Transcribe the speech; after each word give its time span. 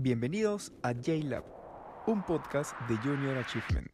Bienvenidos 0.00 0.72
a 0.84 0.94
J-Lab, 0.94 1.44
un 2.06 2.24
podcast 2.24 2.72
de 2.88 2.96
Junior 2.98 3.36
Achievement. 3.36 3.90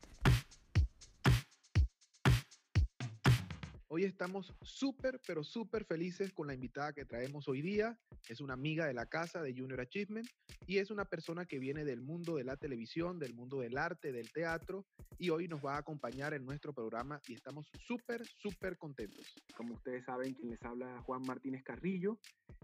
Hoy 3.88 4.04
estamos 4.04 4.52
súper, 4.60 5.18
pero 5.26 5.42
súper 5.42 5.86
felices 5.86 6.30
con 6.34 6.48
la 6.48 6.52
invitada 6.52 6.92
que 6.92 7.06
traemos 7.06 7.48
hoy 7.48 7.62
día. 7.62 7.98
Es 8.28 8.42
una 8.42 8.52
amiga 8.52 8.84
de 8.84 8.92
la 8.92 9.06
casa 9.06 9.40
de 9.40 9.54
Junior 9.56 9.80
Achievement 9.80 10.28
y 10.66 10.76
es 10.76 10.90
una 10.90 11.06
persona 11.06 11.46
que 11.46 11.58
viene 11.58 11.86
del 11.86 12.02
mundo 12.02 12.36
de 12.36 12.44
la 12.44 12.58
televisión, 12.58 13.18
del 13.18 13.32
mundo 13.32 13.60
del 13.60 13.78
arte, 13.78 14.12
del 14.12 14.30
teatro 14.30 14.84
y 15.16 15.30
hoy 15.30 15.48
nos 15.48 15.64
va 15.64 15.76
a 15.76 15.78
acompañar 15.78 16.34
en 16.34 16.44
nuestro 16.44 16.74
programa 16.74 17.18
y 17.26 17.32
estamos 17.32 17.72
súper, 17.78 18.26
súper 18.26 18.76
contentos. 18.76 19.32
Como 19.56 19.72
ustedes 19.72 20.04
saben, 20.04 20.34
quien 20.34 20.50
les 20.50 20.62
habla 20.64 21.00
Juan 21.06 21.22
Martínez 21.26 21.62
Carrillo 21.62 22.18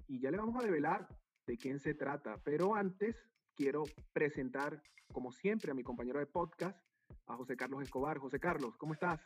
y 0.09 0.21
ya 0.21 0.31
le 0.31 0.37
vamos 0.37 0.63
a 0.63 0.67
develar 0.67 1.09
de 1.47 1.57
quién 1.57 1.81
se 1.81 1.95
trata. 1.95 2.39
Pero 2.45 2.75
antes 2.75 3.30
quiero 3.61 3.85
presentar, 4.15 4.83
como 5.13 5.33
siempre, 5.33 5.71
a 5.71 5.75
mi 5.75 5.83
compañero 5.83 6.19
de 6.19 6.25
podcast, 6.25 6.83
a 7.27 7.37
José 7.37 7.59
Carlos 7.59 7.83
Escobar. 7.83 8.17
José 8.17 8.41
Carlos, 8.41 8.75
¿cómo 8.79 8.95
estás? 8.95 9.21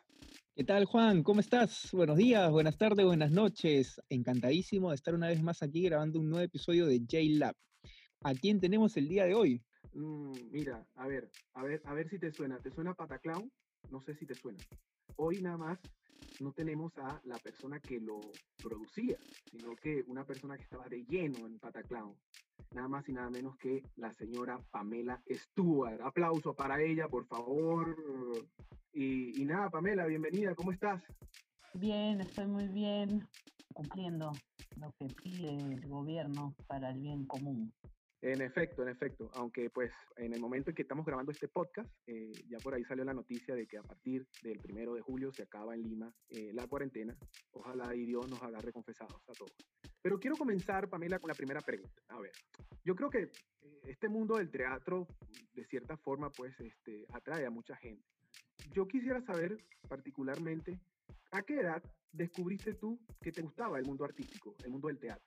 ¿Qué 0.57 0.65
tal, 0.65 0.87
Juan? 0.87 1.23
¿Cómo 1.23 1.39
estás? 1.39 1.91
Buenos 1.93 2.17
días, 2.17 2.51
buenas 2.51 2.77
tardes, 2.77 3.07
buenas 3.07 3.31
noches. 3.31 4.03
Encantadísimo 4.09 4.89
de 4.91 4.97
estar 4.97 5.15
una 5.15 5.29
vez 5.29 5.41
más 5.41 5.63
aquí 5.63 5.83
grabando 5.83 6.19
un 6.19 6.31
nuevo 6.31 6.45
episodio 6.45 6.87
de 6.87 6.99
J-Lab. 6.99 7.55
¿A 8.25 8.35
quién 8.35 8.59
tenemos 8.59 8.97
el 8.97 9.07
día 9.07 9.25
de 9.25 9.35
hoy? 9.37 9.63
Mm, 9.93 10.33
mira, 10.51 10.85
a 10.97 11.07
ver, 11.07 11.31
a 11.53 11.63
ver, 11.63 11.81
a 11.85 11.95
ver 11.95 12.09
si 12.09 12.19
te 12.19 12.33
suena. 12.33 12.59
¿Te 12.59 12.73
suena 12.73 12.93
Pataclown? 12.93 13.49
No 13.93 14.01
sé 14.01 14.17
si 14.17 14.27
te 14.27 14.35
suena. 14.35 14.59
Hoy 15.15 15.43
nada 15.43 15.59
más 15.59 15.79
no 16.41 16.51
tenemos 16.51 16.93
a 16.99 17.21
la 17.23 17.39
persona 17.39 17.79
que 17.79 18.01
lo 18.01 18.19
producía, 18.61 19.17
sino 19.49 19.77
que 19.77 20.03
una 20.09 20.25
persona 20.25 20.57
que 20.57 20.65
estaba 20.65 20.89
de 20.89 21.05
lleno 21.05 21.47
en 21.47 21.61
Pataclown. 21.61 22.17
Nada 22.75 22.89
más 22.89 23.09
y 23.09 23.13
nada 23.13 23.31
menos 23.31 23.57
que 23.59 23.83
la 23.97 24.13
señora 24.15 24.59
Pamela 24.73 25.23
Stewart. 25.31 26.01
Aplauso 26.03 26.55
para 26.55 26.83
ella, 26.83 27.07
por 27.07 27.25
favor. 27.27 27.97
Y, 28.93 29.41
y 29.41 29.45
nada, 29.45 29.71
Pamela, 29.71 30.07
bienvenida, 30.07 30.57
¿cómo 30.57 30.73
estás? 30.73 31.01
Bien, 31.75 32.21
estoy 32.21 32.47
muy 32.47 32.67
bien, 32.69 33.27
cumpliendo 33.73 34.33
lo 34.81 34.93
que 34.99 35.07
pide 35.23 35.51
el 35.51 35.89
gobierno 35.89 36.53
para 36.67 36.91
el 36.91 37.01
bien 37.01 37.27
común. 37.27 37.73
En 38.25 38.41
efecto, 38.41 38.83
en 38.83 38.89
efecto, 38.89 39.31
aunque 39.35 39.69
pues 39.69 39.93
en 40.17 40.33
el 40.33 40.41
momento 40.41 40.71
en 40.71 40.75
que 40.75 40.81
estamos 40.81 41.05
grabando 41.05 41.31
este 41.31 41.47
podcast, 41.47 41.91
eh, 42.07 42.33
ya 42.49 42.57
por 42.57 42.73
ahí 42.73 42.83
salió 42.85 43.05
la 43.05 43.13
noticia 43.13 43.55
de 43.55 43.67
que 43.67 43.77
a 43.77 43.83
partir 43.83 44.27
del 44.43 44.59
primero 44.61 44.95
de 44.95 45.03
julio 45.03 45.31
se 45.31 45.43
acaba 45.43 45.75
en 45.75 45.83
Lima 45.83 46.11
eh, 46.31 46.51
la 46.55 46.67
cuarentena. 46.67 47.15
Ojalá 47.53 47.95
y 47.95 48.07
Dios 48.07 48.27
nos 48.31 48.43
agarre 48.43 48.73
confesados 48.73 49.21
a 49.29 49.33
todos. 49.35 49.53
Pero 50.01 50.19
quiero 50.19 50.39
comenzar, 50.39 50.89
Pamela, 50.89 51.19
con 51.19 51.29
la 51.29 51.35
primera 51.35 51.61
pregunta. 51.61 52.01
A 52.09 52.19
ver, 52.19 52.33
yo 52.83 52.97
creo 52.97 53.11
que 53.11 53.25
eh, 53.25 53.81
este 53.89 54.09
mundo 54.09 54.39
del 54.39 54.51
teatro, 54.51 55.07
de 55.53 55.67
cierta 55.67 55.99
forma, 55.99 56.31
pues 56.31 56.59
este, 56.61 57.05
atrae 57.13 57.45
a 57.45 57.51
mucha 57.51 57.77
gente. 57.77 58.07
Yo 58.71 58.89
quisiera 58.89 59.21
saber 59.21 59.59
particularmente, 59.87 60.81
¿a 61.31 61.43
qué 61.43 61.61
edad 61.61 61.83
descubriste 62.11 62.73
tú 62.73 62.99
que 63.21 63.33
te 63.33 63.43
gustaba 63.43 63.79
el 63.79 63.85
mundo 63.85 64.03
artístico, 64.03 64.55
el 64.65 64.71
mundo 64.71 64.89
del 64.89 64.99
teatro? 64.99 65.27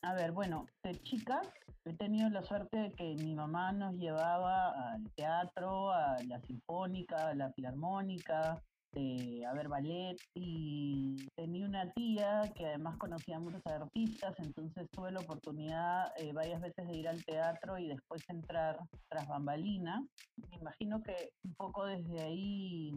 A 0.00 0.14
ver, 0.14 0.32
bueno, 0.32 0.64
de 0.82 0.92
chica 1.02 1.42
he 1.90 1.96
tenido 1.96 2.28
la 2.30 2.42
suerte 2.42 2.78
de 2.78 2.92
que 2.92 3.14
mi 3.16 3.34
mamá 3.34 3.72
nos 3.72 3.94
llevaba 3.96 4.92
al 4.92 5.10
teatro, 5.14 5.90
a 5.90 6.16
la 6.26 6.40
sinfónica, 6.40 7.28
a 7.28 7.34
la 7.34 7.52
filarmónica, 7.52 8.62
de, 8.92 9.44
a 9.46 9.52
ver 9.52 9.68
ballet 9.68 10.16
y 10.34 11.16
tenía 11.36 11.66
una 11.66 11.90
tía 11.92 12.50
que 12.54 12.66
además 12.66 12.96
conocía 12.96 13.38
muchos 13.38 13.64
artistas, 13.66 14.34
entonces 14.38 14.88
tuve 14.90 15.12
la 15.12 15.20
oportunidad 15.20 16.10
eh, 16.16 16.32
varias 16.32 16.60
veces 16.60 16.86
de 16.86 16.96
ir 16.96 17.08
al 17.08 17.24
teatro 17.24 17.78
y 17.78 17.88
después 17.88 18.22
entrar 18.28 18.78
tras 19.08 19.28
bambalinas. 19.28 20.02
Me 20.50 20.56
imagino 20.56 21.02
que 21.02 21.30
un 21.44 21.54
poco 21.54 21.84
desde 21.84 22.20
ahí 22.20 22.92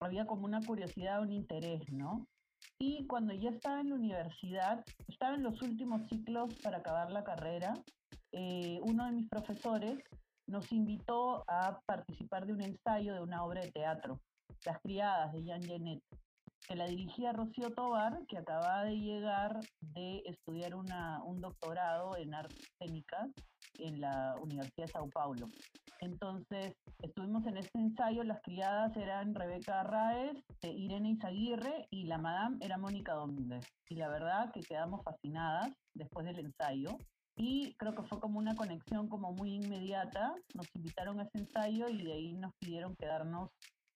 había 0.00 0.26
como 0.26 0.44
una 0.44 0.60
curiosidad, 0.60 1.22
un 1.22 1.32
interés, 1.32 1.82
¿no? 1.90 2.26
Y 2.78 3.06
cuando 3.06 3.32
ya 3.32 3.50
estaba 3.50 3.80
en 3.80 3.90
la 3.90 3.94
universidad, 3.94 4.84
estaba 5.06 5.36
en 5.36 5.44
los 5.44 5.62
últimos 5.62 6.02
ciclos 6.08 6.54
para 6.62 6.78
acabar 6.78 7.12
la 7.12 7.22
carrera, 7.22 7.74
eh, 8.32 8.80
uno 8.82 9.06
de 9.06 9.12
mis 9.12 9.28
profesores 9.28 9.98
nos 10.46 10.70
invitó 10.72 11.44
a 11.48 11.80
participar 11.86 12.46
de 12.46 12.52
un 12.52 12.62
ensayo 12.62 13.14
de 13.14 13.20
una 13.20 13.44
obra 13.44 13.62
de 13.62 13.70
teatro, 13.70 14.20
Las 14.64 14.80
Criadas 14.80 15.32
de 15.32 15.44
Jean 15.44 15.62
Genet, 15.62 16.02
que 16.66 16.76
la 16.76 16.86
dirigía 16.86 17.32
Rocío 17.32 17.70
Tobar, 17.70 18.20
que 18.28 18.38
acababa 18.38 18.84
de 18.84 18.96
llegar 18.96 19.60
de 19.80 20.22
estudiar 20.26 20.74
un 20.74 21.40
doctorado 21.40 22.16
en 22.16 22.34
artes 22.34 22.58
escénicas 22.58 23.30
en 23.78 24.00
la 24.00 24.34
Universidad 24.40 24.86
de 24.86 24.92
Sao 24.92 25.08
Paulo. 25.10 25.48
Entonces, 26.00 26.74
estuvimos 27.00 27.46
en 27.46 27.58
este 27.58 27.78
ensayo, 27.78 28.24
las 28.24 28.40
criadas 28.42 28.96
eran 28.96 29.34
Rebeca 29.34 29.80
Arraez, 29.80 30.36
Irene 30.62 31.10
Izaguirre 31.10 31.86
y 31.90 32.06
la 32.06 32.18
madame 32.18 32.56
era 32.60 32.76
Mónica 32.76 33.14
Domínguez. 33.14 33.64
Y 33.88 33.96
la 33.96 34.08
verdad 34.08 34.50
que 34.52 34.60
quedamos 34.60 35.02
fascinadas 35.04 35.70
después 35.94 36.26
del 36.26 36.40
ensayo. 36.40 36.96
Y 37.36 37.74
creo 37.74 37.94
que 37.94 38.02
fue 38.02 38.20
como 38.20 38.38
una 38.38 38.54
conexión 38.54 39.08
como 39.08 39.32
muy 39.32 39.54
inmediata. 39.54 40.34
Nos 40.54 40.66
invitaron 40.74 41.20
a 41.20 41.24
ese 41.24 41.38
ensayo 41.38 41.88
y 41.88 42.02
de 42.02 42.12
ahí 42.12 42.32
nos 42.34 42.52
pidieron 42.56 42.94
quedarnos 42.96 43.50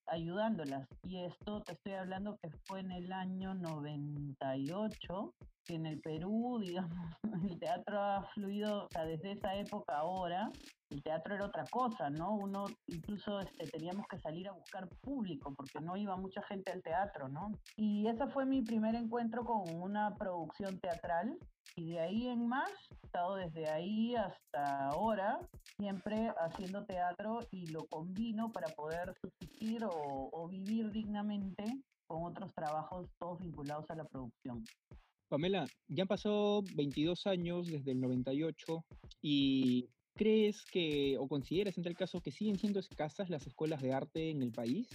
ayudándolas. 0.06 0.88
Y 1.02 1.18
esto 1.18 1.62
te 1.62 1.72
estoy 1.72 1.92
hablando 1.92 2.38
que 2.42 2.50
fue 2.66 2.80
en 2.80 2.92
el 2.92 3.12
año 3.12 3.54
98, 3.54 5.34
que 5.64 5.74
en 5.74 5.86
el 5.86 6.00
Perú, 6.00 6.58
digamos, 6.62 7.10
el 7.44 7.58
teatro 7.58 8.00
ha 8.00 8.22
fluido, 8.34 8.84
o 8.84 8.88
sea, 8.90 9.04
desde 9.04 9.32
esa 9.32 9.54
época 9.54 9.98
ahora, 9.98 10.50
el 10.90 11.02
teatro 11.02 11.34
era 11.34 11.46
otra 11.46 11.64
cosa, 11.70 12.10
¿no? 12.10 12.34
Uno 12.34 12.66
incluso 12.86 13.40
este, 13.40 13.66
teníamos 13.66 14.06
que 14.08 14.18
salir 14.18 14.48
a 14.48 14.52
buscar 14.52 14.88
público 15.00 15.52
porque 15.54 15.80
no 15.80 15.96
iba 15.96 16.16
mucha 16.16 16.42
gente 16.42 16.72
al 16.72 16.82
teatro, 16.82 17.28
¿no? 17.28 17.52
Y 17.76 18.06
ese 18.06 18.26
fue 18.28 18.46
mi 18.46 18.62
primer 18.62 18.94
encuentro 18.94 19.44
con 19.44 19.62
una 19.74 20.14
producción 20.16 20.78
teatral 20.78 21.36
y 21.74 21.92
de 21.92 22.00
ahí 22.00 22.28
en 22.28 22.46
más, 22.46 22.70
he 22.90 23.06
estado 23.06 23.36
desde 23.36 23.68
ahí 23.68 24.14
hasta 24.14 24.88
ahora, 24.88 25.40
siempre 25.76 26.32
haciendo 26.38 26.84
teatro 26.84 27.40
y 27.50 27.66
lo 27.66 27.84
combino 27.86 28.50
para 28.52 28.68
poder 28.68 29.14
subsistir 29.20 29.84
o, 29.84 30.30
o 30.32 30.48
vivir 30.48 30.90
dignamente 30.90 31.64
con 32.06 32.24
otros 32.24 32.52
trabajos 32.54 33.08
todos 33.18 33.40
vinculados 33.40 33.90
a 33.90 33.96
la 33.96 34.04
producción. 34.04 34.64
Pamela, 35.28 35.66
ya 35.88 36.04
han 36.04 36.08
pasado 36.08 36.62
22 36.76 37.26
años 37.26 37.66
desde 37.66 37.90
el 37.90 38.00
98 38.00 38.84
y 39.20 39.88
¿crees 40.16 40.64
que 40.64 41.16
o 41.18 41.28
consideras 41.28 41.76
en 41.76 41.84
tal 41.84 41.94
caso 41.94 42.20
que 42.20 42.32
siguen 42.32 42.58
siendo 42.58 42.80
escasas 42.80 43.30
las 43.30 43.46
escuelas 43.46 43.80
de 43.82 43.92
arte 43.92 44.30
en 44.30 44.42
el 44.42 44.50
país? 44.50 44.88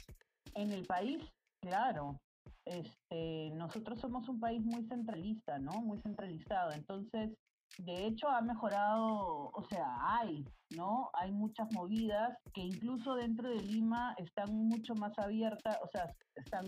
En 0.56 0.72
el 0.72 0.86
país, 0.86 1.22
claro. 1.62 2.20
Este, 2.66 3.52
nosotros 3.56 4.00
somos 4.00 4.28
un 4.28 4.40
país 4.40 4.62
muy 4.64 4.84
centralista, 4.88 5.58
¿no? 5.60 5.72
Muy 5.82 6.00
centralizado. 6.00 6.72
Entonces, 6.72 7.32
de 7.78 8.06
hecho 8.06 8.28
ha 8.28 8.42
mejorado, 8.42 9.52
o 9.54 9.64
sea, 9.70 9.86
hay, 10.02 10.44
¿no? 10.76 11.10
Hay 11.14 11.32
muchas 11.32 11.72
movidas 11.72 12.38
que 12.54 12.62
incluso 12.62 13.16
dentro 13.16 13.50
de 13.50 13.62
Lima 13.62 14.14
están 14.18 14.54
mucho 14.54 14.94
más 14.96 15.18
abiertas, 15.18 15.78
o 15.84 15.88
sea, 15.88 16.14
están, 16.36 16.66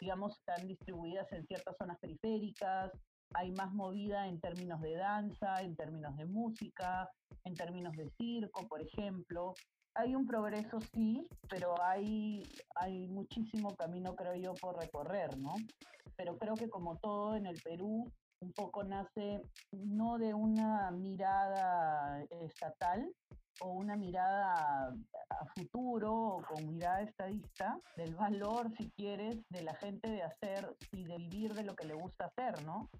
digamos, 0.00 0.36
están 0.38 0.66
distribuidas 0.66 1.30
en 1.32 1.46
ciertas 1.46 1.76
zonas 1.76 1.98
periféricas, 2.00 2.90
hay 3.34 3.50
más 3.52 3.72
movida 3.72 4.26
en 4.26 4.40
términos 4.40 4.80
de 4.80 4.94
danza, 4.94 5.60
en 5.60 5.76
términos 5.76 6.16
de 6.16 6.26
música, 6.26 7.10
en 7.44 7.54
términos 7.54 7.94
de 7.96 8.10
circo, 8.16 8.66
por 8.68 8.80
ejemplo. 8.80 9.54
Hay 9.94 10.14
un 10.14 10.26
progreso, 10.26 10.78
sí, 10.80 11.26
pero 11.48 11.74
hay, 11.82 12.42
hay 12.74 13.08
muchísimo 13.08 13.74
camino, 13.76 14.14
creo 14.14 14.34
yo, 14.34 14.54
por 14.54 14.78
recorrer, 14.78 15.36
¿no? 15.38 15.54
Pero 16.16 16.36
creo 16.36 16.54
que 16.54 16.68
como 16.68 16.96
todo 16.96 17.34
en 17.36 17.46
el 17.46 17.60
Perú, 17.62 18.10
un 18.40 18.52
poco 18.52 18.84
nace 18.84 19.40
no 19.72 20.18
de 20.18 20.34
una 20.34 20.90
mirada 20.90 22.22
estatal 22.42 23.10
o 23.60 23.70
una 23.70 23.96
mirada 23.96 24.94
a 25.30 25.46
futuro 25.54 26.12
o 26.12 26.42
con 26.42 26.66
mirada 26.66 27.02
estadista 27.02 27.78
del 27.96 28.14
valor, 28.14 28.70
si 28.76 28.90
quieres, 28.90 29.38
de 29.48 29.62
la 29.62 29.74
gente 29.76 30.10
de 30.10 30.22
hacer 30.22 30.76
y 30.92 31.04
de 31.04 31.16
vivir 31.16 31.54
de 31.54 31.64
lo 31.64 31.74
que 31.74 31.86
le 31.86 31.94
gusta 31.94 32.26
hacer, 32.26 32.64
¿no? 32.64 32.90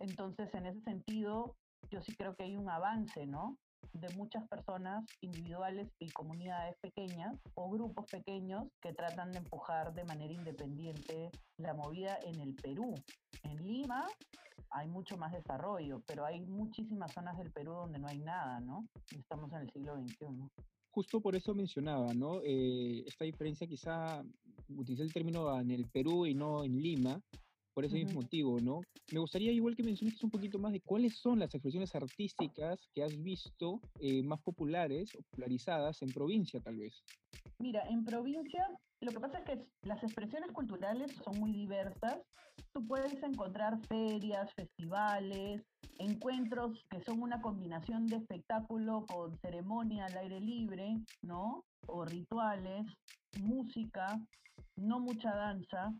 Entonces, 0.00 0.52
en 0.54 0.66
ese 0.66 0.80
sentido, 0.82 1.56
yo 1.90 2.00
sí 2.00 2.14
creo 2.14 2.34
que 2.34 2.44
hay 2.44 2.56
un 2.56 2.68
avance, 2.68 3.26
¿no? 3.26 3.56
de 3.92 4.08
muchas 4.16 4.46
personas 4.48 5.04
individuales 5.20 5.88
y 5.98 6.10
comunidades 6.10 6.76
pequeñas 6.80 7.36
o 7.54 7.70
grupos 7.70 8.06
pequeños 8.06 8.68
que 8.80 8.92
tratan 8.92 9.32
de 9.32 9.38
empujar 9.38 9.94
de 9.94 10.04
manera 10.04 10.32
independiente 10.32 11.30
la 11.58 11.74
movida 11.74 12.18
en 12.24 12.40
el 12.40 12.54
Perú. 12.54 12.94
En 13.44 13.66
Lima 13.66 14.06
hay 14.70 14.88
mucho 14.88 15.16
más 15.16 15.32
desarrollo, 15.32 16.02
pero 16.06 16.24
hay 16.24 16.40
muchísimas 16.40 17.12
zonas 17.12 17.38
del 17.38 17.50
Perú 17.52 17.72
donde 17.72 17.98
no 17.98 18.08
hay 18.08 18.18
nada, 18.18 18.60
¿no? 18.60 18.86
Estamos 19.16 19.50
en 19.52 19.60
el 19.60 19.70
siglo 19.70 19.96
XXI. 19.96 20.26
Justo 20.90 21.20
por 21.20 21.34
eso 21.36 21.54
mencionaba, 21.54 22.12
¿no? 22.12 22.40
Eh, 22.42 23.04
esta 23.06 23.24
diferencia 23.24 23.66
quizá, 23.66 24.22
utilicé 24.68 25.02
el 25.02 25.12
término 25.12 25.58
en 25.58 25.70
el 25.70 25.86
Perú 25.86 26.26
y 26.26 26.34
no 26.34 26.64
en 26.64 26.76
Lima, 26.82 27.20
por 27.78 27.84
ese 27.84 27.94
mismo 27.94 28.22
motivo, 28.22 28.58
¿no? 28.60 28.80
Me 29.12 29.20
gustaría 29.20 29.52
igual 29.52 29.76
que 29.76 29.84
menciones 29.84 30.20
un 30.24 30.30
poquito 30.30 30.58
más 30.58 30.72
de 30.72 30.80
cuáles 30.80 31.16
son 31.16 31.38
las 31.38 31.54
expresiones 31.54 31.94
artísticas 31.94 32.90
que 32.92 33.04
has 33.04 33.22
visto 33.22 33.80
eh, 34.00 34.20
más 34.24 34.40
populares 34.42 35.14
o 35.14 35.22
popularizadas 35.22 36.02
en 36.02 36.10
provincia, 36.10 36.58
tal 36.58 36.74
vez. 36.74 37.04
Mira, 37.60 37.84
en 37.88 38.04
provincia 38.04 38.66
lo 39.00 39.12
que 39.12 39.20
pasa 39.20 39.38
es 39.38 39.44
que 39.44 39.64
las 39.82 40.02
expresiones 40.02 40.50
culturales 40.50 41.12
son 41.24 41.38
muy 41.38 41.52
diversas. 41.52 42.18
Tú 42.72 42.84
puedes 42.84 43.22
encontrar 43.22 43.78
ferias, 43.86 44.52
festivales, 44.54 45.62
encuentros 46.00 46.84
que 46.90 47.00
son 47.04 47.22
una 47.22 47.40
combinación 47.40 48.08
de 48.08 48.16
espectáculo 48.16 49.06
con 49.06 49.38
ceremonia 49.38 50.06
al 50.06 50.18
aire 50.18 50.40
libre, 50.40 50.96
¿no? 51.22 51.64
O 51.86 52.04
rituales, 52.04 52.86
música, 53.40 54.18
no 54.74 54.98
mucha 54.98 55.32
danza, 55.32 55.94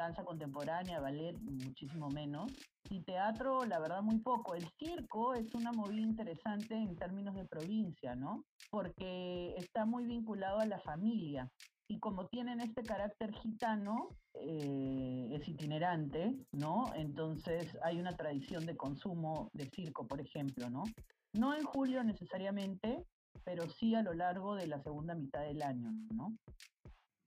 danza 0.00 0.24
contemporánea, 0.24 1.00
ballet, 1.00 1.38
muchísimo 1.40 2.08
menos. 2.08 2.52
Y 2.88 3.02
teatro, 3.02 3.64
la 3.64 3.78
verdad, 3.78 4.02
muy 4.02 4.18
poco. 4.18 4.54
El 4.54 4.66
circo 4.78 5.34
es 5.34 5.54
una 5.54 5.72
movida 5.72 6.00
interesante 6.00 6.74
en 6.74 6.96
términos 6.96 7.34
de 7.34 7.44
provincia, 7.44 8.14
¿no? 8.16 8.44
Porque 8.70 9.54
está 9.56 9.84
muy 9.84 10.04
vinculado 10.06 10.58
a 10.58 10.66
la 10.66 10.80
familia 10.80 11.50
y 11.90 11.98
como 11.98 12.28
tienen 12.28 12.60
este 12.60 12.84
carácter 12.84 13.32
gitano, 13.32 14.10
eh, 14.34 15.28
es 15.32 15.48
itinerante, 15.48 16.36
¿no? 16.52 16.84
Entonces 16.94 17.76
hay 17.82 17.98
una 17.98 18.16
tradición 18.16 18.64
de 18.64 18.76
consumo 18.76 19.50
de 19.54 19.68
circo, 19.74 20.06
por 20.06 20.20
ejemplo, 20.20 20.70
¿no? 20.70 20.84
No 21.32 21.52
en 21.52 21.64
julio 21.64 22.04
necesariamente, 22.04 23.04
pero 23.44 23.68
sí 23.68 23.96
a 23.96 24.02
lo 24.02 24.14
largo 24.14 24.54
de 24.54 24.68
la 24.68 24.80
segunda 24.82 25.16
mitad 25.16 25.42
del 25.42 25.62
año, 25.62 25.90
¿no? 26.14 26.32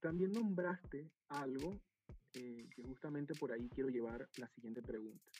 También 0.00 0.32
nombraste 0.32 1.10
algo 1.28 1.74
eh, 2.34 2.66
que 2.74 2.82
justamente 2.82 3.34
por 3.34 3.52
ahí 3.52 3.68
quiero 3.68 3.90
llevar 3.90 4.28
la 4.38 4.48
siguiente 4.48 4.82
pregunta. 4.82 5.30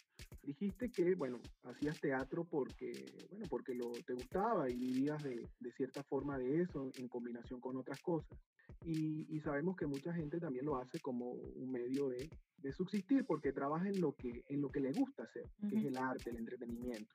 Dijiste 0.42 0.90
que, 0.90 1.14
bueno, 1.14 1.40
hacías 1.64 1.98
teatro 2.00 2.44
porque, 2.44 2.92
bueno, 3.30 3.46
porque 3.48 3.74
lo, 3.74 3.92
te 3.92 4.12
gustaba 4.12 4.68
y 4.68 4.76
vivías 4.76 5.22
de, 5.22 5.48
de 5.58 5.72
cierta 5.72 6.02
forma 6.02 6.38
de 6.38 6.62
eso 6.62 6.90
en 6.96 7.08
combinación 7.08 7.60
con 7.60 7.76
otras 7.76 8.00
cosas. 8.00 8.38
Y, 8.84 9.40
sabemos 9.40 9.76
que 9.76 9.86
mucha 9.86 10.12
gente 10.12 10.38
también 10.38 10.66
lo 10.66 10.76
hace 10.76 10.98
como 11.00 11.30
un 11.30 11.70
medio 11.70 12.08
de, 12.08 12.30
de, 12.58 12.72
subsistir 12.72 13.24
porque 13.24 13.52
trabaja 13.52 13.88
en 13.88 14.00
lo 14.00 14.12
que, 14.14 14.44
en 14.48 14.60
lo 14.60 14.70
que 14.70 14.80
le 14.80 14.92
gusta 14.92 15.24
hacer, 15.24 15.44
que 15.68 15.76
es 15.76 15.84
el 15.84 15.96
arte, 15.96 16.30
el 16.30 16.36
entretenimiento. 16.36 17.14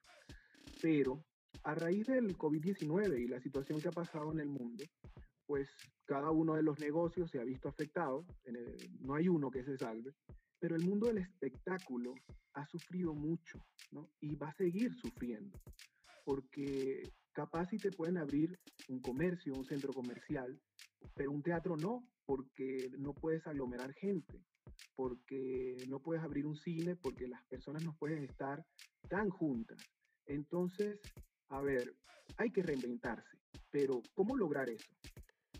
Pero 0.81 1.23
a 1.63 1.75
raíz 1.75 2.07
del 2.07 2.37
COVID-19 2.37 3.19
y 3.19 3.27
la 3.27 3.39
situación 3.39 3.79
que 3.79 3.87
ha 3.87 3.91
pasado 3.91 4.31
en 4.31 4.39
el 4.39 4.49
mundo, 4.49 4.83
pues 5.49 5.67
cada 6.05 6.29
uno 6.29 6.53
de 6.53 6.61
los 6.61 6.79
negocios 6.79 7.31
se 7.31 7.39
ha 7.39 7.43
visto 7.43 7.69
afectado, 7.69 8.23
no 8.99 9.15
hay 9.15 9.27
uno 9.27 9.49
que 9.49 9.63
se 9.63 9.79
salve, 9.79 10.13
pero 10.59 10.75
el 10.75 10.85
mundo 10.85 11.07
del 11.07 11.17
espectáculo 11.17 12.13
ha 12.53 12.67
sufrido 12.67 13.15
mucho 13.15 13.57
¿no? 13.91 14.11
y 14.21 14.35
va 14.35 14.49
a 14.49 14.53
seguir 14.53 14.93
sufriendo, 14.93 15.59
porque 16.23 17.01
capaz 17.33 17.65
si 17.71 17.79
te 17.79 17.91
pueden 17.91 18.17
abrir 18.17 18.59
un 18.89 18.99
comercio, 19.01 19.55
un 19.55 19.65
centro 19.65 19.91
comercial, 19.91 20.61
pero 21.15 21.31
un 21.31 21.41
teatro 21.41 21.75
no, 21.77 22.07
porque 22.27 22.91
no 22.99 23.15
puedes 23.15 23.47
aglomerar 23.47 23.91
gente, 23.93 24.45
porque 24.95 25.77
no 25.87 25.99
puedes 25.99 26.23
abrir 26.23 26.45
un 26.45 26.57
cine, 26.57 26.95
porque 26.95 27.27
las 27.27 27.43
personas 27.45 27.83
no 27.83 27.95
pueden 27.97 28.23
estar 28.23 28.63
tan 29.09 29.31
juntas. 29.31 29.79
Entonces, 30.27 30.99
a 31.47 31.59
ver, 31.59 31.95
hay 32.37 32.51
que 32.51 32.61
reinventarse, 32.61 33.35
pero 33.71 34.03
¿cómo 34.13 34.37
lograr 34.37 34.69
eso? 34.69 34.85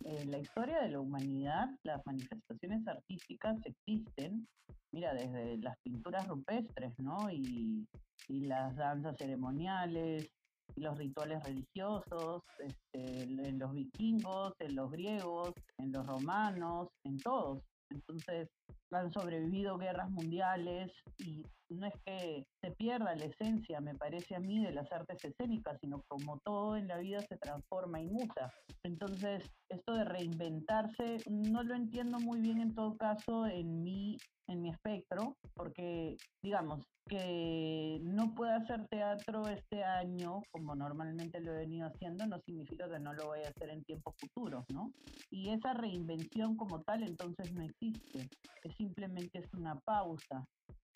En 0.04 0.32
la 0.32 0.40
historia 0.40 0.82
de 0.82 0.90
la 0.90 1.00
humanidad, 1.00 1.70
las 1.84 2.02
manifestaciones 2.06 2.88
artísticas 2.88 3.58
existen, 3.66 4.48
mira, 4.92 5.14
desde 5.14 5.58
las 5.58 5.78
pinturas 5.84 6.28
rupestres, 6.28 6.94
¿no? 7.00 7.30
Y, 7.30 7.86
y 8.28 8.42
las 8.42 8.76
danzas 8.76 9.18
ceremoniales, 9.18 10.30
los 10.76 10.98
rituales 10.98 11.44
religiosos, 11.44 12.44
este, 12.60 13.24
en 13.24 13.60
los 13.60 13.74
vikingos, 13.74 14.54
en 14.60 14.76
los 14.76 14.92
griegos, 14.92 15.54
en 15.78 15.92
los 15.92 16.06
romanos, 16.06 16.90
en 17.04 17.18
todos. 17.18 17.62
Entonces, 17.90 18.48
han 18.92 19.12
sobrevivido 19.12 19.78
guerras 19.78 20.10
mundiales 20.10 20.92
y 21.20 21.44
no 21.70 21.86
es 21.88 21.94
que 22.06 22.46
se 22.62 22.72
pierda 22.72 23.16
la 23.16 23.26
esencia, 23.26 23.80
me 23.80 23.96
parece 23.96 24.36
a 24.36 24.40
mí, 24.40 24.64
de 24.64 24.72
las 24.72 24.92
artes 24.92 25.24
escénicas, 25.24 25.78
sino 25.82 26.04
como 26.08 26.40
todo 26.40 26.76
en 26.76 26.88
la 26.88 26.98
vida 26.98 27.22
se 27.22 27.38
transforma 27.38 28.02
y 28.02 28.08
muta. 28.08 28.52
Entonces, 28.84 29.44
esto 29.70 29.94
de 29.94 30.06
reinventarse 30.06 31.18
no 31.30 31.64
lo 31.64 31.76
entiendo 31.76 32.20
muy 32.20 32.42
bien 32.42 32.60
en 32.60 32.74
todo 32.74 32.98
caso 32.98 33.46
en 33.46 33.84
mi, 33.84 34.18
en 34.48 34.62
mi 34.62 34.72
espectro, 34.72 35.36
porque 35.54 36.18
digamos 36.42 36.84
que 37.08 38.00
no 38.04 38.34
pueda 38.36 38.58
hacer 38.58 38.88
teatro 38.88 39.48
este 39.48 39.84
año 39.84 40.42
como 40.52 40.76
normalmente 40.76 41.42
lo 41.42 41.54
he 41.54 41.58
venido 41.58 41.88
haciendo, 41.88 42.26
no 42.28 42.40
significa 42.42 42.88
que 42.88 43.00
no 43.00 43.14
lo 43.14 43.30
vaya 43.30 43.48
a 43.48 43.50
hacer 43.50 43.70
en 43.72 43.84
tiempos 43.84 44.14
futuros, 44.20 44.64
¿no? 44.72 44.92
Y 45.32 45.50
esa 45.50 45.74
reinvención 45.74 46.56
como 46.56 46.82
tal 46.82 47.04
entonces 47.04 47.52
no 47.54 47.64
existe, 47.64 48.30
es 48.62 48.72
simplemente 48.72 49.40
es 49.40 49.54
una 49.54 49.80
pausa 49.80 50.48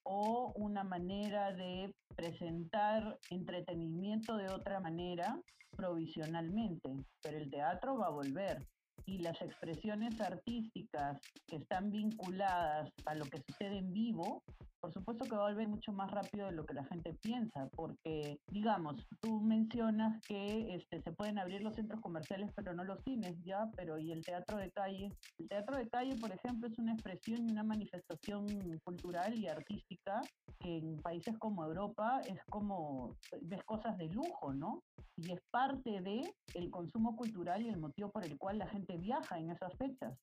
o 0.03 0.51
una 0.55 0.83
manera 0.83 1.53
de 1.53 1.93
presentar 2.15 3.17
entretenimiento 3.29 4.35
de 4.37 4.49
otra 4.49 4.79
manera 4.79 5.39
provisionalmente, 5.75 6.89
pero 7.21 7.37
el 7.37 7.49
teatro 7.49 7.97
va 7.97 8.07
a 8.07 8.11
volver 8.11 8.65
y 9.05 9.19
las 9.19 9.41
expresiones 9.41 10.19
artísticas 10.21 11.19
que 11.47 11.57
están 11.57 11.91
vinculadas 11.91 12.89
a 13.05 13.15
lo 13.15 13.25
que 13.25 13.41
sucede 13.47 13.77
en 13.77 13.91
vivo, 13.91 14.43
por 14.83 14.91
supuesto 14.91 15.23
que 15.23 15.37
va 15.37 15.47
a 15.47 15.51
volver 15.51 15.69
mucho 15.69 15.93
más 15.93 16.11
rápido 16.11 16.47
de 16.47 16.51
lo 16.51 16.65
que 16.65 16.73
la 16.73 16.83
gente 16.83 17.13
piensa, 17.21 17.69
porque, 17.73 18.37
digamos, 18.51 19.07
tú 19.21 19.39
mencionas 19.39 20.21
que 20.27 20.75
este, 20.75 21.01
se 21.01 21.11
pueden 21.13 21.39
abrir 21.39 21.61
los 21.61 21.73
centros 21.73 22.01
comerciales, 22.01 22.51
pero 22.53 22.73
no 22.73 22.83
los 22.83 23.01
cines, 23.05 23.41
ya, 23.45 23.69
pero 23.77 23.97
¿y 23.97 24.11
el 24.11 24.21
teatro 24.25 24.57
de 24.57 24.71
calle? 24.71 25.09
El 25.39 25.47
teatro 25.47 25.77
de 25.77 25.87
calle, 25.87 26.17
por 26.17 26.33
ejemplo, 26.33 26.67
es 26.67 26.77
una 26.79 26.91
expresión 26.91 27.47
y 27.47 27.51
una 27.53 27.63
manifestación 27.63 28.45
cultural 28.83 29.33
y 29.33 29.47
artística 29.47 30.19
que 30.59 30.79
en 30.79 30.97
países 30.97 31.37
como 31.39 31.63
Europa 31.63 32.19
es 32.27 32.43
como, 32.49 33.15
ves 33.41 33.63
cosas 33.63 33.97
de 33.97 34.09
lujo, 34.09 34.53
¿no? 34.53 34.83
Y 35.15 35.31
es 35.31 35.39
parte 35.49 36.01
de 36.01 36.23
el 36.55 36.69
consumo 36.69 37.15
cultural 37.15 37.61
y 37.61 37.69
el 37.69 37.79
motivo 37.79 38.09
por 38.11 38.25
el 38.25 38.37
cual 38.37 38.57
la 38.57 38.67
gente 38.67 38.82
viaja 38.97 39.37
en 39.37 39.51
esas 39.51 39.73
fechas. 39.77 40.17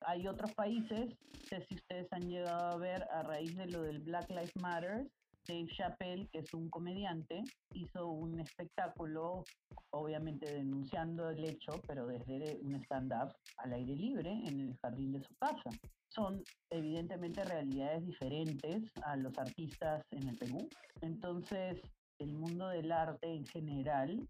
Hay 0.00 0.26
otros 0.26 0.52
países, 0.54 1.08
no 1.08 1.40
sé 1.48 1.66
si 1.68 1.74
ustedes 1.74 2.06
han 2.12 2.28
llegado 2.28 2.66
a 2.66 2.76
ver 2.76 3.02
a 3.10 3.22
raíz 3.22 3.56
de 3.56 3.66
lo 3.66 3.82
del 3.82 4.00
Black 4.00 4.28
Lives 4.30 4.56
Matter, 4.60 5.06
Dave 5.46 5.66
Chappelle, 5.76 6.28
que 6.32 6.40
es 6.40 6.54
un 6.54 6.68
comediante, 6.70 7.42
hizo 7.72 8.08
un 8.08 8.40
espectáculo, 8.40 9.44
obviamente 9.90 10.52
denunciando 10.52 11.30
el 11.30 11.44
hecho, 11.44 11.80
pero 11.86 12.06
desde 12.06 12.58
un 12.62 12.74
stand-up 12.82 13.32
al 13.58 13.72
aire 13.74 13.94
libre 13.94 14.30
en 14.30 14.60
el 14.60 14.76
jardín 14.78 15.12
de 15.12 15.22
su 15.22 15.34
casa. 15.36 15.70
Son 16.08 16.42
evidentemente 16.70 17.44
realidades 17.44 18.04
diferentes 18.04 18.92
a 19.04 19.16
los 19.16 19.36
artistas 19.38 20.04
en 20.10 20.28
el 20.28 20.36
Perú. 20.36 20.68
Entonces, 21.00 21.80
el 22.18 22.32
mundo 22.32 22.68
del 22.68 22.90
arte 22.90 23.28
en 23.32 23.46
general 23.46 24.28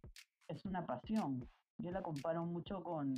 es 0.48 0.64
una 0.64 0.84
pasión. 0.84 1.40
Yo 1.78 1.90
la 1.90 2.02
comparo 2.02 2.44
mucho 2.44 2.80
con 2.82 3.14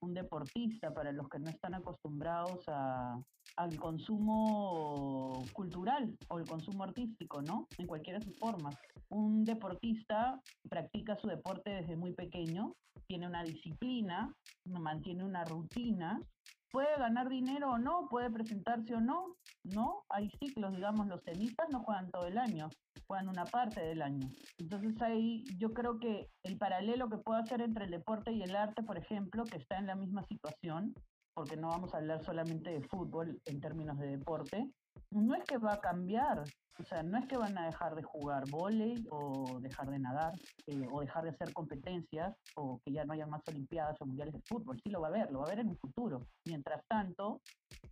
un 0.00 0.14
deportista, 0.14 0.92
para 0.94 1.12
los 1.12 1.28
que 1.28 1.38
no 1.38 1.50
están 1.50 1.74
acostumbrados 1.74 2.64
a, 2.68 3.18
al 3.56 3.76
consumo 3.76 5.42
cultural 5.52 6.16
o 6.28 6.38
el 6.38 6.46
consumo 6.46 6.84
artístico, 6.84 7.42
¿no? 7.42 7.66
En 7.78 7.86
cualquiera 7.86 8.18
de 8.18 8.26
sus 8.26 8.38
formas. 8.38 8.76
Un 9.08 9.44
deportista 9.44 10.40
practica 10.68 11.16
su 11.16 11.28
deporte 11.28 11.70
desde 11.70 11.96
muy 11.96 12.12
pequeño, 12.12 12.74
tiene 13.06 13.26
una 13.26 13.42
disciplina, 13.42 14.34
mantiene 14.64 15.24
una 15.24 15.44
rutina 15.44 16.20
puede 16.70 16.96
ganar 16.98 17.28
dinero 17.28 17.70
o 17.70 17.78
no, 17.78 18.08
puede 18.08 18.30
presentarse 18.30 18.94
o 18.94 19.00
no, 19.00 19.36
¿no? 19.64 20.04
Hay 20.08 20.30
ciclos, 20.38 20.74
digamos, 20.74 21.06
los 21.06 21.22
tenistas 21.22 21.68
no 21.70 21.80
juegan 21.80 22.10
todo 22.10 22.26
el 22.26 22.38
año, 22.38 22.68
juegan 23.06 23.28
una 23.28 23.44
parte 23.44 23.80
del 23.80 24.02
año. 24.02 24.28
Entonces 24.58 25.00
ahí 25.02 25.44
yo 25.58 25.72
creo 25.72 25.98
que 25.98 26.28
el 26.42 26.58
paralelo 26.58 27.08
que 27.08 27.18
puedo 27.18 27.38
hacer 27.38 27.60
entre 27.60 27.84
el 27.84 27.90
deporte 27.90 28.32
y 28.32 28.42
el 28.42 28.56
arte, 28.56 28.82
por 28.82 28.98
ejemplo, 28.98 29.44
que 29.44 29.58
está 29.58 29.78
en 29.78 29.86
la 29.86 29.94
misma 29.94 30.22
situación, 30.24 30.94
porque 31.34 31.56
no 31.56 31.68
vamos 31.68 31.94
a 31.94 31.98
hablar 31.98 32.24
solamente 32.24 32.70
de 32.70 32.80
fútbol 32.80 33.40
en 33.44 33.60
términos 33.60 33.98
de 33.98 34.08
deporte, 34.08 34.70
no 35.10 35.34
es 35.34 35.44
que 35.44 35.58
va 35.58 35.74
a 35.74 35.80
cambiar, 35.80 36.44
o 36.78 36.84
sea, 36.84 37.02
no 37.02 37.18
es 37.18 37.26
que 37.26 37.36
van 37.36 37.56
a 37.56 37.66
dejar 37.66 37.94
de 37.94 38.02
jugar 38.02 38.44
volei 38.50 39.06
o 39.10 39.58
dejar 39.60 39.90
de 39.90 39.98
nadar 39.98 40.32
eh, 40.66 40.86
o 40.90 41.00
dejar 41.00 41.24
de 41.24 41.30
hacer 41.30 41.52
competencias 41.54 42.34
o 42.54 42.80
que 42.84 42.92
ya 42.92 43.04
no 43.04 43.14
haya 43.14 43.26
más 43.26 43.40
olimpiadas 43.48 43.96
o 44.00 44.06
mundiales 44.06 44.34
de 44.34 44.42
fútbol, 44.46 44.78
sí 44.82 44.90
lo 44.90 45.00
va 45.00 45.08
a 45.08 45.10
haber, 45.10 45.30
lo 45.30 45.38
va 45.38 45.44
a 45.44 45.48
haber 45.48 45.60
en 45.60 45.68
un 45.70 45.78
futuro. 45.78 46.26
Mientras 46.44 46.82
tanto, 46.88 47.40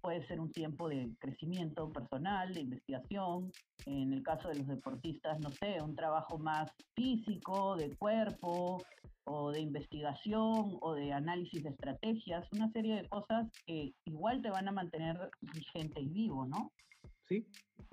puede 0.00 0.26
ser 0.26 0.40
un 0.40 0.52
tiempo 0.52 0.88
de 0.88 1.10
crecimiento 1.18 1.90
personal, 1.90 2.52
de 2.52 2.60
investigación, 2.60 3.50
en 3.86 4.12
el 4.12 4.22
caso 4.22 4.48
de 4.48 4.56
los 4.56 4.68
deportistas, 4.68 5.40
no 5.40 5.50
sé, 5.50 5.80
un 5.80 5.96
trabajo 5.96 6.38
más 6.38 6.70
físico, 6.94 7.76
de 7.76 7.94
cuerpo, 7.96 8.82
o 9.24 9.50
de 9.50 9.60
investigación 9.60 10.78
o 10.80 10.94
de 10.94 11.12
análisis 11.12 11.62
de 11.62 11.70
estrategias, 11.70 12.46
una 12.52 12.70
serie 12.72 12.96
de 12.96 13.08
cosas 13.08 13.50
que 13.66 13.94
igual 14.04 14.42
te 14.42 14.50
van 14.50 14.68
a 14.68 14.72
mantener 14.72 15.30
vigente 15.40 16.00
y 16.00 16.08
vivo, 16.08 16.46
¿no? 16.46 16.72
Sí, 17.26 17.46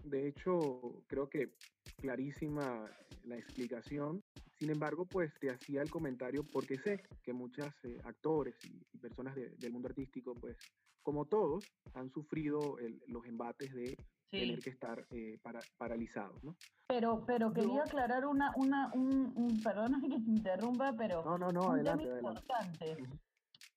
de 0.03 0.27
hecho, 0.27 1.03
creo 1.07 1.29
que 1.29 1.53
clarísima 1.97 2.89
la 3.23 3.37
explicación. 3.37 4.23
Sin 4.57 4.69
embargo, 4.69 5.05
pues 5.05 5.33
te 5.39 5.49
hacía 5.49 5.81
el 5.81 5.89
comentario 5.89 6.43
porque 6.43 6.77
sé 6.77 7.03
que 7.23 7.33
muchos 7.33 7.67
eh, 7.83 7.97
actores 8.03 8.55
y, 8.65 8.97
personas 8.97 9.35
del 9.35 9.71
mundo 9.71 9.87
artístico, 9.87 10.35
pues 10.35 10.57
como 11.01 11.25
todos, 11.25 11.65
han 11.95 12.11
sufrido 12.11 12.77
los 13.07 13.25
embates 13.25 13.73
de 13.73 13.97
tener 14.29 14.59
que 14.59 14.69
estar 14.69 15.05
eh, 15.11 15.39
para, 15.41 15.59
paralizados, 15.77 16.41
¿no? 16.43 16.55
Pero, 16.87 17.23
pero 17.25 17.51
quería 17.53 17.83
aclarar 17.83 18.25
una, 18.25 18.53
una, 18.55 18.91
un, 18.93 19.33
un, 19.35 19.61
perdona 19.61 19.99
que 20.01 20.09
te 20.09 20.29
interrumpa, 20.29 20.93
pero 20.97 21.23
no, 21.23 21.37
no, 21.37 21.51
no, 21.51 21.67
un 21.67 21.73
adelante, 21.75 22.05
tema 22.05 22.17
importante. 22.17 22.97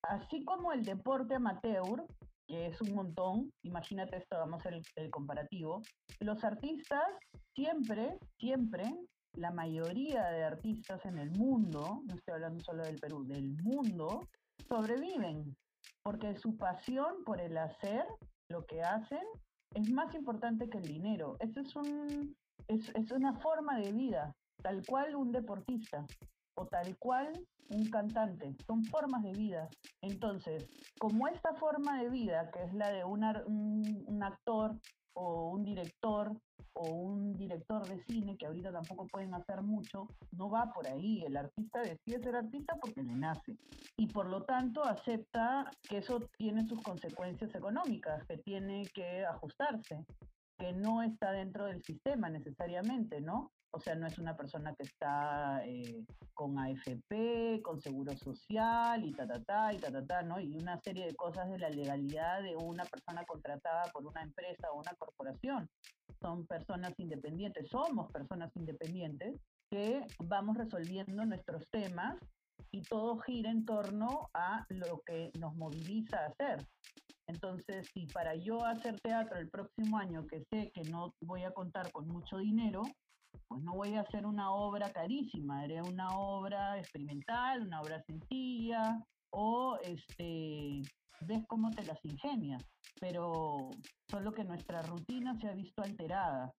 Así 0.03 0.45
como 0.45 0.73
el 0.73 0.85
deporte 0.85 1.35
amateur, 1.35 2.05
es 2.49 2.81
un 2.81 2.95
montón, 2.95 3.53
imagínate 3.63 4.17
esto, 4.17 4.37
vamos 4.39 4.63
el, 4.67 5.11
comparativo, 5.11 5.83
los 6.21 6.43
artistas 6.45 7.05
siempre, 7.55 8.19
siempre, 8.39 8.85
la 9.35 9.51
mayoría 9.51 10.25
de 10.31 10.45
artistas 10.45 11.05
en 11.07 11.19
el 11.19 11.31
mundo, 11.33 12.03
no 12.07 12.15
estoy 12.15 12.35
hablando 12.35 12.63
solo 12.63 12.85
del 12.85 12.99
Perú, 12.99 13.25
del 13.25 13.57
mundo, 13.63 14.29
sobreviven, 14.69 15.57
porque 16.03 16.37
su 16.37 16.57
pasión 16.57 17.25
por 17.25 17.41
el 17.41 17.57
hacer, 17.57 18.05
lo 18.49 18.65
que 18.67 18.83
hacen, 18.83 19.25
es 19.75 19.91
más 19.91 20.15
importante 20.15 20.69
que 20.69 20.79
el 20.79 20.85
dinero. 20.85 21.37
Es, 21.41 21.75
un, 21.75 22.37
es, 22.69 22.89
es 22.95 23.11
una 23.11 23.35
forma 23.41 23.79
de 23.79 23.93
vida, 23.93 24.35
tal 24.63 24.85
cual 24.87 25.17
un 25.17 25.33
deportista 25.33 26.07
o 26.55 26.67
tal 26.67 26.97
cual 26.99 27.33
un 27.71 27.85
cantante. 27.87 28.55
Son 28.67 28.85
formas 28.85 29.23
de 29.23 29.33
vida. 29.33 29.69
Entonces, 30.03 30.69
como 30.99 31.29
esta 31.29 31.55
forma 31.55 32.03
de 32.03 32.11
vida, 32.11 32.51
que 32.51 32.63
es 32.63 32.75
la 32.75 32.91
de 32.91 33.05
un, 33.05 33.25
un, 34.07 34.23
actor 34.23 34.77
o 35.15 35.51
un 35.51 35.65
director 35.65 36.33
o 36.75 36.91
un 36.91 37.33
director 37.35 37.87
de 37.89 38.03
cine, 38.05 38.37
que 38.37 38.47
ahorita 38.47 38.73
tampoco 38.73 39.07
pueden 39.07 39.33
hacer 39.35 39.63
mucho, 39.63 40.09
no 40.33 40.51
va 40.51 40.73
por 40.73 40.89
ahí. 40.89 41.23
El 41.25 41.37
artista 41.37 41.81
decide 41.81 42.23
ser 42.23 42.37
artista 42.37 42.77
porque 42.81 43.03
le 43.03 43.15
nace. 43.15 43.57
Y 43.97 44.07
por 44.09 44.27
lo 44.27 44.43
tanto 44.43 44.85
acepta 44.85 45.71
que 45.89 45.99
eso 45.99 46.21
tiene 46.37 46.67
sus 46.67 46.83
consecuencias 46.83 47.55
económicas, 47.55 48.25
que 48.27 48.39
tiene 48.39 48.85
que 48.93 49.25
ajustarse, 49.25 50.05
que 50.59 50.73
no 50.73 51.03
está 51.03 51.33
dentro 51.33 51.67
del 51.67 51.83
sistema 51.83 52.29
necesariamente, 52.29 53.21
¿no? 53.21 53.53
O 53.71 53.81
sea, 53.81 53.97
no 53.97 54.07
es 54.07 54.19
una 54.19 54.37
persona 54.37 54.73
que 54.77 54.85
está 54.85 55.61
eh, 55.67 56.05
con 56.33 56.57
AFP, 56.59 57.61
con 57.61 57.81
seguro 57.81 58.17
social 58.17 59.05
y 59.05 59.13
ta, 59.13 59.27
ta, 59.27 59.43
ta, 59.43 59.73
y 59.73 59.79
ta, 59.79 59.91
ta, 59.91 60.07
ta, 60.07 60.23
¿no? 60.23 60.39
Y 60.39 60.57
una 60.57 60.81
serie 60.81 61.07
de 61.07 61.17
cosas 61.17 61.51
de 61.51 61.59
la 61.59 61.71
legalidad 61.71 62.41
de 62.43 62.55
una 62.55 62.85
persona 62.85 63.25
contratada 63.25 63.83
por 63.93 64.07
una 64.07 64.23
empresa 64.23 64.71
o 64.71 64.79
una 64.79 64.95
corporación. 64.95 65.69
Son 66.21 66.47
personas 66.47 66.95
independientes, 66.99 67.69
somos 67.69 68.13
personas 68.13 68.53
independientes 68.55 69.41
que 69.71 70.07
vamos 70.21 70.57
resolviendo 70.57 71.25
nuestros 71.25 71.69
temas 71.71 72.17
y 72.71 72.83
todo 72.83 73.19
gira 73.19 73.51
en 73.51 73.65
torno 73.65 74.31
a 74.35 74.67
lo 74.69 75.01
que 75.05 75.33
nos 75.41 75.55
moviliza 75.57 76.19
a 76.19 76.27
hacer. 76.27 76.65
Entonces, 77.27 77.87
si 77.95 78.07
para 78.07 78.35
yo 78.35 78.65
hacer 78.65 79.01
teatro 79.01 79.39
el 79.39 79.49
próximo 79.49 79.99
año, 79.99 80.27
que 80.27 80.45
sé 80.51 80.71
que 80.75 80.83
no 80.91 81.15
voy 81.23 81.45
a 81.45 81.53
contar 81.53 81.91
con 81.93 82.07
mucho 82.07 82.39
dinero, 82.39 82.83
pues 83.49 83.63
no 83.63 83.75
voy 83.75 83.95
a 83.95 84.03
hacer 84.03 84.27
una 84.27 84.53
obra 84.53 84.91
carísima, 84.93 85.61
haré 85.61 85.83
una 85.83 86.11
obra 86.11 86.79
experimental, 86.79 87.63
una 87.63 87.81
obra 87.81 88.03
sencilla, 88.03 89.03
o 89.31 89.79
este, 89.83 90.83
ves 91.23 91.45
cómo 91.49 91.71
te 91.73 91.85
las 91.85 91.99
ingenias, 92.05 92.63
pero 93.01 93.71
solo 94.11 94.33
que 94.33 94.45
nuestra 94.45 94.83
rutina 94.83 95.37
se 95.41 95.49
ha 95.49 95.55
visto 95.55 95.83
alterada. 95.83 96.53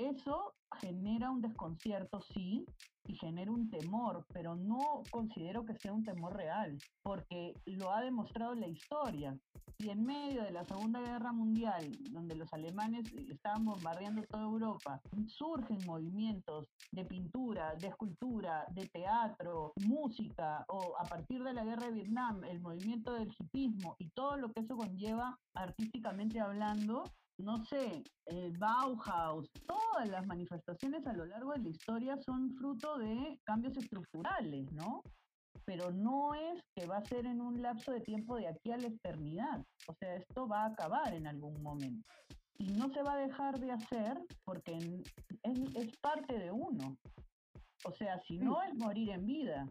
Eso 0.00 0.54
genera 0.80 1.30
un 1.30 1.42
desconcierto, 1.42 2.22
sí, 2.22 2.64
y 3.06 3.16
genera 3.16 3.50
un 3.50 3.68
temor, 3.68 4.24
pero 4.32 4.56
no 4.56 5.02
considero 5.10 5.66
que 5.66 5.76
sea 5.76 5.92
un 5.92 6.04
temor 6.04 6.34
real, 6.34 6.78
porque 7.02 7.52
lo 7.66 7.92
ha 7.92 8.00
demostrado 8.00 8.54
la 8.54 8.66
historia. 8.66 9.36
Y 9.78 9.90
en 9.90 10.04
medio 10.04 10.42
de 10.42 10.52
la 10.52 10.64
Segunda 10.64 11.00
Guerra 11.00 11.32
Mundial, 11.32 11.98
donde 12.12 12.34
los 12.34 12.50
alemanes 12.54 13.12
estaban 13.28 13.66
bombardeando 13.66 14.22
toda 14.22 14.44
Europa, 14.44 15.02
surgen 15.26 15.78
movimientos 15.86 16.66
de 16.92 17.04
pintura, 17.04 17.74
de 17.76 17.88
escultura, 17.88 18.64
de 18.70 18.86
teatro, 18.86 19.74
música, 19.86 20.64
o 20.68 20.96
a 20.98 21.04
partir 21.04 21.42
de 21.42 21.52
la 21.52 21.64
Guerra 21.64 21.86
de 21.86 21.92
Vietnam, 21.92 22.42
el 22.44 22.60
movimiento 22.60 23.12
del 23.12 23.34
hipismo 23.38 23.96
y 23.98 24.08
todo 24.10 24.38
lo 24.38 24.50
que 24.50 24.60
eso 24.60 24.76
conlleva 24.76 25.38
artísticamente 25.54 26.40
hablando, 26.40 27.04
no 27.42 27.64
sé, 27.64 28.02
el 28.26 28.56
Bauhaus, 28.58 29.50
todas 29.66 30.08
las 30.08 30.26
manifestaciones 30.26 31.06
a 31.06 31.12
lo 31.12 31.26
largo 31.26 31.52
de 31.52 31.60
la 31.60 31.68
historia 31.68 32.16
son 32.18 32.54
fruto 32.56 32.98
de 32.98 33.38
cambios 33.44 33.76
estructurales, 33.76 34.70
¿no? 34.72 35.02
Pero 35.64 35.90
no 35.90 36.34
es 36.34 36.62
que 36.74 36.86
va 36.86 36.98
a 36.98 37.04
ser 37.04 37.26
en 37.26 37.40
un 37.40 37.60
lapso 37.62 37.92
de 37.92 38.00
tiempo 38.00 38.36
de 38.36 38.48
aquí 38.48 38.72
a 38.72 38.78
la 38.78 38.88
eternidad. 38.88 39.64
O 39.86 39.94
sea, 39.94 40.16
esto 40.16 40.48
va 40.48 40.64
a 40.64 40.68
acabar 40.68 41.14
en 41.14 41.26
algún 41.26 41.62
momento. 41.62 42.08
Y 42.58 42.72
no 42.72 42.90
se 42.92 43.02
va 43.02 43.14
a 43.14 43.26
dejar 43.26 43.58
de 43.58 43.72
hacer 43.72 44.18
porque 44.44 44.76
es, 45.42 45.76
es 45.76 45.96
parte 45.98 46.38
de 46.38 46.50
uno. 46.50 46.96
O 47.84 47.92
sea, 47.92 48.20
si 48.26 48.38
no 48.38 48.62
es 48.62 48.74
morir 48.74 49.10
en 49.10 49.26
vida. 49.26 49.66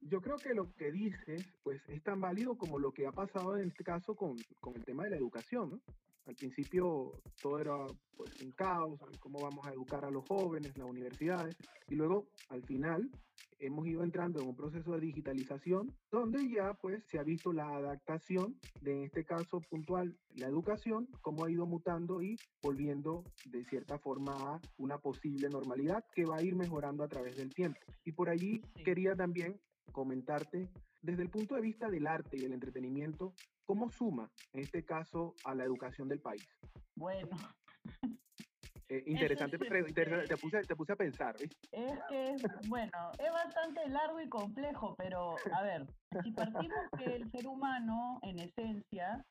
Yo 0.00 0.20
creo 0.20 0.36
que 0.36 0.54
lo 0.54 0.72
que 0.74 0.90
dices, 0.90 1.44
pues, 1.62 1.80
es 1.88 2.02
tan 2.02 2.20
válido 2.20 2.56
como 2.56 2.78
lo 2.78 2.92
que 2.92 3.06
ha 3.06 3.12
pasado 3.12 3.56
en 3.56 3.68
este 3.68 3.84
caso 3.84 4.14
con, 4.14 4.36
con 4.60 4.74
el 4.76 4.84
tema 4.84 5.04
de 5.04 5.10
la 5.10 5.16
educación, 5.16 5.70
¿no? 5.70 5.80
Al 6.28 6.36
principio 6.36 7.12
todo 7.40 7.58
era 7.58 7.74
pues 8.14 8.42
un 8.42 8.52
caos, 8.52 9.00
cómo 9.18 9.38
vamos 9.40 9.66
a 9.66 9.72
educar 9.72 10.04
a 10.04 10.10
los 10.10 10.28
jóvenes, 10.28 10.76
las 10.76 10.86
universidades, 10.86 11.56
y 11.88 11.94
luego 11.94 12.28
al 12.50 12.62
final 12.64 13.10
hemos 13.60 13.86
ido 13.86 14.04
entrando 14.04 14.40
en 14.40 14.48
un 14.48 14.54
proceso 14.54 14.92
de 14.92 15.00
digitalización 15.00 15.90
donde 16.10 16.48
ya 16.50 16.74
pues 16.74 17.02
se 17.06 17.18
ha 17.18 17.22
visto 17.22 17.52
la 17.52 17.66
adaptación 17.68 18.58
de 18.82 18.92
en 18.92 19.04
este 19.04 19.24
caso 19.24 19.60
puntual 19.70 20.16
la 20.34 20.48
educación, 20.48 21.08
cómo 21.22 21.44
ha 21.44 21.50
ido 21.50 21.64
mutando 21.64 22.20
y 22.20 22.36
volviendo 22.62 23.24
de 23.46 23.64
cierta 23.64 23.98
forma 23.98 24.32
a 24.32 24.60
una 24.76 24.98
posible 24.98 25.48
normalidad 25.48 26.04
que 26.14 26.26
va 26.26 26.36
a 26.36 26.42
ir 26.42 26.54
mejorando 26.54 27.02
a 27.04 27.08
través 27.08 27.36
del 27.36 27.54
tiempo. 27.54 27.80
Y 28.04 28.12
por 28.12 28.28
allí 28.28 28.60
quería 28.84 29.14
también 29.16 29.58
comentarte 29.92 30.68
desde 31.00 31.22
el 31.22 31.30
punto 31.30 31.54
de 31.54 31.62
vista 31.62 31.88
del 31.88 32.06
arte 32.06 32.36
y 32.36 32.40
del 32.40 32.52
entretenimiento, 32.52 33.32
¿cómo 33.68 33.90
suma 33.90 34.30
en 34.54 34.60
este 34.60 34.82
caso 34.82 35.34
a 35.44 35.54
la 35.54 35.64
educación 35.64 36.08
del 36.08 36.20
país? 36.20 36.48
Bueno. 36.96 37.36
Eh, 38.88 39.04
interesante, 39.06 39.58
te, 39.58 40.36
puse, 40.38 40.62
te 40.62 40.74
puse 40.74 40.92
a 40.94 40.96
pensar. 40.96 41.36
Es 41.70 41.98
que, 42.08 42.36
bueno, 42.66 43.12
es 43.18 43.30
bastante 43.30 43.86
largo 43.90 44.20
y 44.20 44.28
complejo, 44.30 44.94
pero 44.96 45.36
a 45.52 45.62
ver, 45.62 45.86
si 46.22 46.30
partimos 46.30 46.78
que 46.96 47.16
el 47.16 47.30
ser 47.30 47.46
humano, 47.46 48.18
en 48.22 48.38
esencia, 48.38 49.22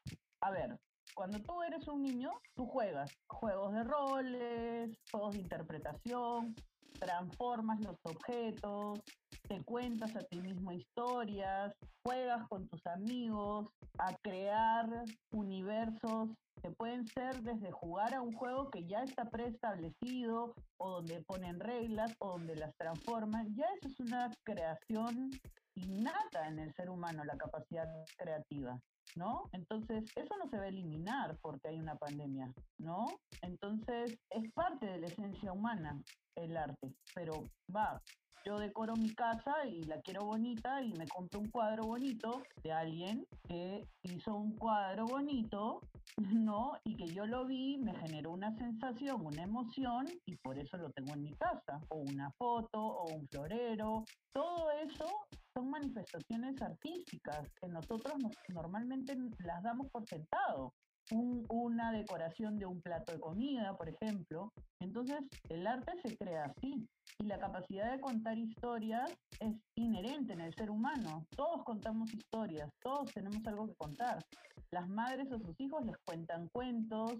a 0.41 0.51
ver, 0.51 0.77
cuando 1.15 1.39
tú 1.39 1.63
eres 1.63 1.87
un 1.87 2.03
niño, 2.03 2.29
tú 2.53 2.67
juegas 2.67 3.11
juegos 3.27 3.73
de 3.73 3.83
roles, 3.85 4.99
juegos 5.11 5.33
de 5.33 5.39
interpretación, 5.39 6.55
transformas 6.99 7.79
los 7.79 7.97
objetos, 8.03 9.01
te 9.47 9.63
cuentas 9.63 10.15
a 10.15 10.19
ti 10.19 10.41
mismo 10.41 10.71
historias, 10.71 11.73
juegas 12.03 12.47
con 12.49 12.67
tus 12.67 12.85
amigos 12.87 13.67
a 13.97 14.15
crear 14.21 15.05
universos 15.31 16.29
que 16.61 16.71
pueden 16.71 17.07
ser 17.07 17.41
desde 17.41 17.71
jugar 17.71 18.13
a 18.13 18.21
un 18.21 18.33
juego 18.33 18.69
que 18.69 18.85
ya 18.85 19.03
está 19.03 19.25
preestablecido 19.25 20.53
o 20.77 20.89
donde 20.89 21.23
ponen 21.23 21.59
reglas 21.59 22.13
o 22.19 22.37
donde 22.37 22.55
las 22.55 22.75
transforman. 22.77 23.55
Ya 23.55 23.65
eso 23.77 23.87
es 23.87 23.99
una 23.99 24.31
creación 24.43 25.29
innata 25.75 26.47
en 26.47 26.59
el 26.59 26.73
ser 26.73 26.89
humano, 26.89 27.23
la 27.23 27.37
capacidad 27.37 27.87
creativa. 28.17 28.77
¿no? 29.15 29.49
Entonces, 29.51 30.05
eso 30.15 30.35
no 30.37 30.49
se 30.49 30.57
va 30.57 30.65
a 30.65 30.67
eliminar 30.67 31.37
porque 31.41 31.69
hay 31.69 31.79
una 31.79 31.95
pandemia, 31.95 32.53
¿no? 32.77 33.07
Entonces, 33.41 34.15
es 34.29 34.51
parte 34.51 34.85
de 34.85 34.99
la 34.99 35.07
esencia 35.07 35.51
humana 35.51 35.99
el 36.35 36.55
arte, 36.55 36.93
pero 37.15 37.43
va, 37.75 37.99
yo 38.45 38.59
decoro 38.59 38.95
mi 38.95 39.13
casa 39.13 39.65
y 39.65 39.83
la 39.83 39.99
quiero 40.01 40.25
bonita 40.25 40.81
y 40.81 40.93
me 40.93 41.07
compro 41.07 41.39
un 41.39 41.49
cuadro 41.49 41.83
bonito 41.83 42.41
de 42.63 42.71
alguien 42.71 43.25
que 43.47 43.85
hizo 44.03 44.35
un 44.35 44.55
cuadro 44.55 45.05
bonito, 45.05 45.81
¿no? 46.17 46.73
Y 46.83 46.95
que 46.95 47.07
yo 47.07 47.25
lo 47.25 47.45
vi, 47.45 47.77
me 47.77 47.93
generó 47.95 48.31
una 48.31 48.55
sensación, 48.57 49.25
una 49.25 49.43
emoción 49.43 50.07
y 50.25 50.35
por 50.37 50.57
eso 50.57 50.77
lo 50.77 50.89
tengo 50.91 51.13
en 51.13 51.23
mi 51.23 51.33
casa. 51.33 51.79
O 51.89 51.97
una 51.97 52.31
foto, 52.31 52.79
o 52.79 53.13
un 53.13 53.27
florero. 53.27 54.05
Todo 54.33 54.71
eso 54.71 55.05
son 55.53 55.69
manifestaciones 55.69 56.61
artísticas 56.61 57.49
que 57.59 57.67
nosotros 57.67 58.15
normalmente 58.49 59.15
las 59.43 59.63
damos 59.63 59.87
por 59.89 60.07
sentado 60.07 60.73
una 61.11 61.91
decoración 61.91 62.57
de 62.57 62.65
un 62.65 62.81
plato 62.81 63.13
de 63.13 63.19
comida, 63.19 63.75
por 63.75 63.89
ejemplo. 63.89 64.51
Entonces, 64.79 65.19
el 65.49 65.65
arte 65.65 65.93
se 66.03 66.17
crea 66.17 66.45
así. 66.45 66.87
Y 67.19 67.25
la 67.25 67.39
capacidad 67.39 67.91
de 67.91 67.99
contar 67.99 68.37
historias 68.37 69.11
es 69.39 69.55
inherente 69.75 70.33
en 70.33 70.41
el 70.41 70.53
ser 70.53 70.69
humano. 70.69 71.25
Todos 71.35 71.63
contamos 71.63 72.13
historias, 72.13 72.69
todos 72.81 73.11
tenemos 73.11 73.45
algo 73.47 73.67
que 73.67 73.75
contar. 73.75 74.23
Las 74.71 74.87
madres 74.87 75.31
a 75.31 75.39
sus 75.39 75.59
hijos 75.59 75.85
les 75.85 75.97
cuentan 76.05 76.47
cuentos, 76.49 77.13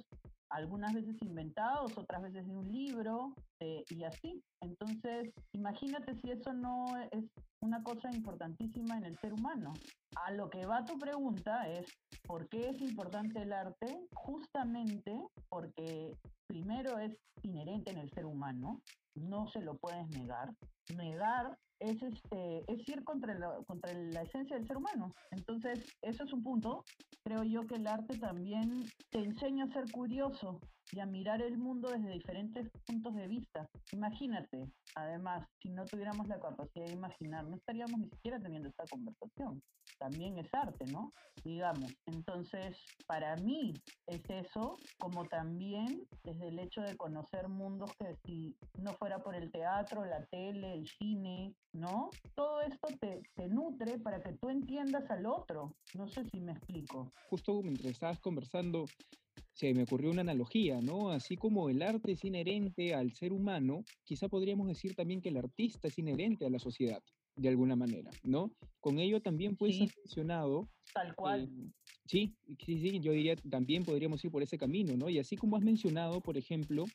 algunas 0.50 0.94
veces 0.94 1.16
inventados, 1.22 1.98
otras 1.98 2.22
veces 2.22 2.48
de 2.48 2.56
un 2.56 2.72
libro 2.72 3.34
eh, 3.60 3.84
y 3.90 4.04
así. 4.04 4.42
Entonces, 4.62 5.34
imagínate 5.54 6.16
si 6.16 6.32
eso 6.32 6.54
no 6.54 6.86
es 7.12 7.26
una 7.62 7.84
cosa 7.84 8.10
importantísima 8.12 8.98
en 8.98 9.06
el 9.06 9.18
ser 9.20 9.34
humano. 9.34 9.74
A 10.16 10.32
lo 10.32 10.50
que 10.50 10.66
va 10.66 10.86
tu 10.86 10.98
pregunta 10.98 11.68
es, 11.68 11.86
¿por 12.26 12.48
qué 12.50 12.70
es 12.70 12.82
importante 12.82 13.42
el 13.42 13.54
arte? 13.54 14.08
Justamente 14.14 15.20
porque 15.50 16.12
primero 16.48 16.98
es 16.98 17.18
inherente 17.44 17.92
en 17.92 17.98
el 17.98 18.10
ser 18.12 18.26
humano, 18.26 18.82
no 19.16 19.48
se 19.48 19.62
lo 19.62 19.76
puedes 19.78 20.08
negar. 20.10 20.50
Negar 20.96 21.58
es, 21.80 22.02
este, 22.02 22.64
es 22.68 22.88
ir 22.90 23.04
contra 23.04 23.34
la, 23.34 23.58
contra 23.66 23.94
la 23.94 24.22
esencia 24.22 24.56
del 24.58 24.68
ser 24.68 24.78
humano. 24.78 25.14
Entonces, 25.32 25.80
eso 26.02 26.24
es 26.24 26.34
un 26.34 26.44
punto. 26.44 26.84
Creo 27.24 27.44
yo 27.44 27.66
que 27.68 27.76
el 27.76 27.88
arte 27.88 28.18
también 28.18 28.86
te 29.10 29.20
enseña 29.20 29.66
a 29.66 29.74
ser 29.74 29.92
curioso 29.92 30.60
y 30.92 31.00
a 31.00 31.06
mirar 31.06 31.42
el 31.42 31.58
mundo 31.58 31.90
desde 31.90 32.10
diferentes 32.10 32.70
puntos 32.86 33.14
de 33.16 33.28
vista. 33.28 33.70
Imagínate, 33.92 34.70
además, 34.96 35.48
si 35.62 35.70
no 35.70 35.86
tuviéramos 35.86 36.28
la 36.28 36.40
capacidad 36.40 36.86
de 36.86 36.94
imaginar, 36.94 37.46
no 37.46 37.56
estaríamos 37.56 38.00
ni 38.00 38.10
siquiera 38.10 38.40
teniendo 38.40 38.70
esta 38.70 38.86
conversación. 38.86 39.62
También 40.00 40.38
es 40.38 40.54
arte, 40.54 40.86
¿no? 40.92 41.12
Digamos. 41.44 41.92
Entonces, 42.06 42.78
para 43.08 43.36
mí 43.38 43.74
es 44.06 44.22
eso, 44.30 44.78
como 45.00 45.26
también 45.26 46.04
desde 46.24 46.50
el 46.50 46.60
hecho 46.60 46.82
de 46.82 46.96
conocer 46.96 47.48
mundos 47.48 47.92
que 47.98 48.16
si 48.26 48.56
no 48.80 48.94
fuera 48.94 49.20
por 49.20 49.36
el 49.36 49.52
teatro, 49.52 50.06
la 50.06 50.24
tele, 50.26 50.74
el 50.74 50.88
cine, 50.88 51.56
¿no? 51.74 52.10
Todo 52.36 52.62
esto 52.62 52.88
te, 53.00 53.22
te 53.36 53.48
nutre 53.48 53.98
para 54.00 54.22
que 54.22 54.34
tú 54.34 54.50
entiendas 54.50 55.10
al 55.10 55.26
otro. 55.26 55.74
No 55.96 56.08
sé 56.08 56.26
si 56.26 56.40
me 56.42 56.52
explico. 56.52 57.12
Justo 57.30 57.62
mientras 57.64 57.92
estabas 57.92 58.20
conversando, 58.20 58.86
se 59.54 59.74
me 59.74 59.84
ocurrió 59.84 60.12
una 60.12 60.22
analogía, 60.22 60.82
¿no? 60.82 61.10
Así 61.10 61.36
como 61.38 61.70
el 61.70 61.82
arte 61.82 62.12
es 62.14 62.24
inherente 62.24 62.94
al 62.94 63.12
ser 63.14 63.34
humano, 63.34 63.84
quizá 64.04 64.28
podríamos 64.30 64.68
decir 64.68 64.96
también 64.96 65.22
que 65.22 65.30
el 65.30 65.38
artista 65.38 65.88
es 65.88 65.98
inherente 65.98 66.46
a 66.46 66.50
la 66.50 66.60
sociedad, 66.60 67.02
de 67.36 67.50
alguna 67.50 67.76
manera, 67.76 68.12
¿no? 68.24 68.52
Con 68.80 69.00
ello 69.00 69.22
también 69.22 69.56
pues 69.56 69.76
Sí. 69.76 69.84
has 69.84 69.98
mencionado 69.98 70.68
Tal 70.94 71.16
cual. 71.16 71.44
eh, 71.44 71.72
sí, 72.08 72.36
sí, 72.66 72.80
sí, 72.80 73.00
yo 73.00 73.12
diría 73.12 73.36
también 73.50 73.84
podríamos 73.84 74.24
ir 74.24 74.32
por 74.32 74.42
ese 74.42 74.58
camino, 74.58 74.96
¿no? 74.98 75.10
Y 75.10 75.20
así 75.20 75.36
como 75.38 75.58
has 75.58 75.64
mencionado, 75.64 76.22
por 76.22 76.38
ejemplo, 76.38 76.86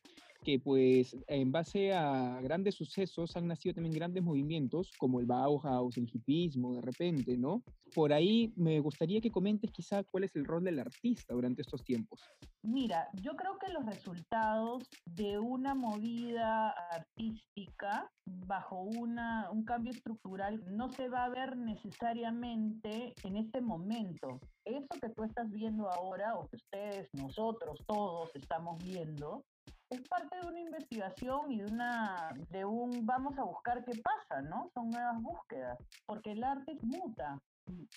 que 0.42 0.58
pues 0.58 1.16
en 1.28 1.52
base 1.52 1.92
a 1.92 2.40
grandes 2.42 2.74
sucesos 2.74 3.36
han 3.36 3.46
nacido 3.46 3.74
también 3.74 3.94
grandes 3.94 4.22
movimientos 4.22 4.92
como 4.98 5.20
el 5.20 5.26
Bauhaus, 5.26 5.96
el 5.96 6.10
hipismo, 6.12 6.74
de 6.74 6.80
repente, 6.80 7.36
¿no? 7.36 7.62
Por 7.94 8.12
ahí 8.12 8.52
me 8.56 8.80
gustaría 8.80 9.20
que 9.20 9.30
comentes 9.30 9.70
quizá 9.70 10.02
cuál 10.02 10.24
es 10.24 10.34
el 10.34 10.44
rol 10.44 10.64
del 10.64 10.78
artista 10.78 11.34
durante 11.34 11.62
estos 11.62 11.84
tiempos. 11.84 12.20
Mira, 12.62 13.08
yo 13.14 13.36
creo 13.36 13.58
que 13.58 13.72
los 13.72 13.84
resultados 13.84 14.88
de 15.04 15.38
una 15.38 15.74
movida 15.74 16.70
artística 16.70 18.10
bajo 18.24 18.80
una, 18.82 19.50
un 19.50 19.64
cambio 19.64 19.92
estructural 19.92 20.62
no 20.76 20.88
se 20.88 21.08
va 21.08 21.24
a 21.24 21.28
ver 21.28 21.56
necesariamente 21.56 23.14
en 23.24 23.36
este 23.36 23.60
momento. 23.60 24.40
Eso 24.64 24.88
que 25.00 25.08
tú 25.10 25.24
estás 25.24 25.50
viendo 25.50 25.88
ahora, 25.90 26.36
o 26.36 26.46
que 26.48 26.56
ustedes, 26.56 27.08
nosotros, 27.14 27.78
todos 27.86 28.30
estamos 28.34 28.78
viendo, 28.82 29.44
es 29.90 30.00
parte 30.08 30.36
de 30.40 30.48
una 30.48 30.60
investigación 30.60 31.52
y 31.52 31.58
de 31.58 31.66
una 31.66 32.30
de 32.50 32.64
un 32.64 33.04
vamos 33.04 33.36
a 33.38 33.44
buscar 33.44 33.84
qué 33.84 33.92
pasa, 34.00 34.40
¿no? 34.42 34.70
Son 34.74 34.88
nuevas 34.90 35.20
búsquedas, 35.20 35.78
porque 36.06 36.32
el 36.32 36.42
arte 36.42 36.76
muta, 36.82 37.38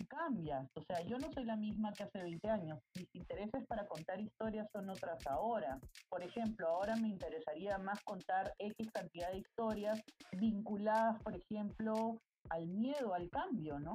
cambia. 0.08 0.68
O 0.76 0.82
sea, 0.82 1.02
yo 1.02 1.18
no 1.18 1.32
soy 1.32 1.46
la 1.46 1.56
misma 1.56 1.94
que 1.94 2.04
hace 2.04 2.22
20 2.22 2.50
años. 2.50 2.80
Mis 2.96 3.08
intereses 3.14 3.66
para 3.68 3.88
contar 3.88 4.20
historias 4.20 4.68
son 4.72 4.90
otras 4.90 5.26
ahora. 5.28 5.80
Por 6.10 6.24
ejemplo, 6.24 6.68
ahora 6.68 6.96
me 6.98 7.10
interesaría 7.10 7.78
más 7.78 8.00
contar 8.04 8.54
X 8.60 8.90
cantidad 8.94 9.32
de 9.32 9.40
historias 9.40 10.02
vinculadas, 10.34 11.22
por 11.24 11.36
ejemplo, 11.36 12.18
al 12.50 12.68
miedo, 12.68 13.14
al 13.14 13.30
cambio, 13.30 13.80
¿no? 13.80 13.94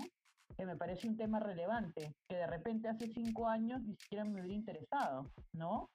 Que 0.61 0.67
me 0.67 0.77
parece 0.77 1.09
un 1.09 1.17
tema 1.17 1.41
relevante, 1.41 2.15
que 2.29 2.37
de 2.37 2.47
repente 2.47 2.87
hace 2.87 3.07
cinco 3.07 3.49
años 3.49 3.81
ni 3.83 3.97
siquiera 3.97 4.27
me 4.27 4.33
hubiera 4.43 4.53
interesado, 4.53 5.25
¿no? 5.55 5.89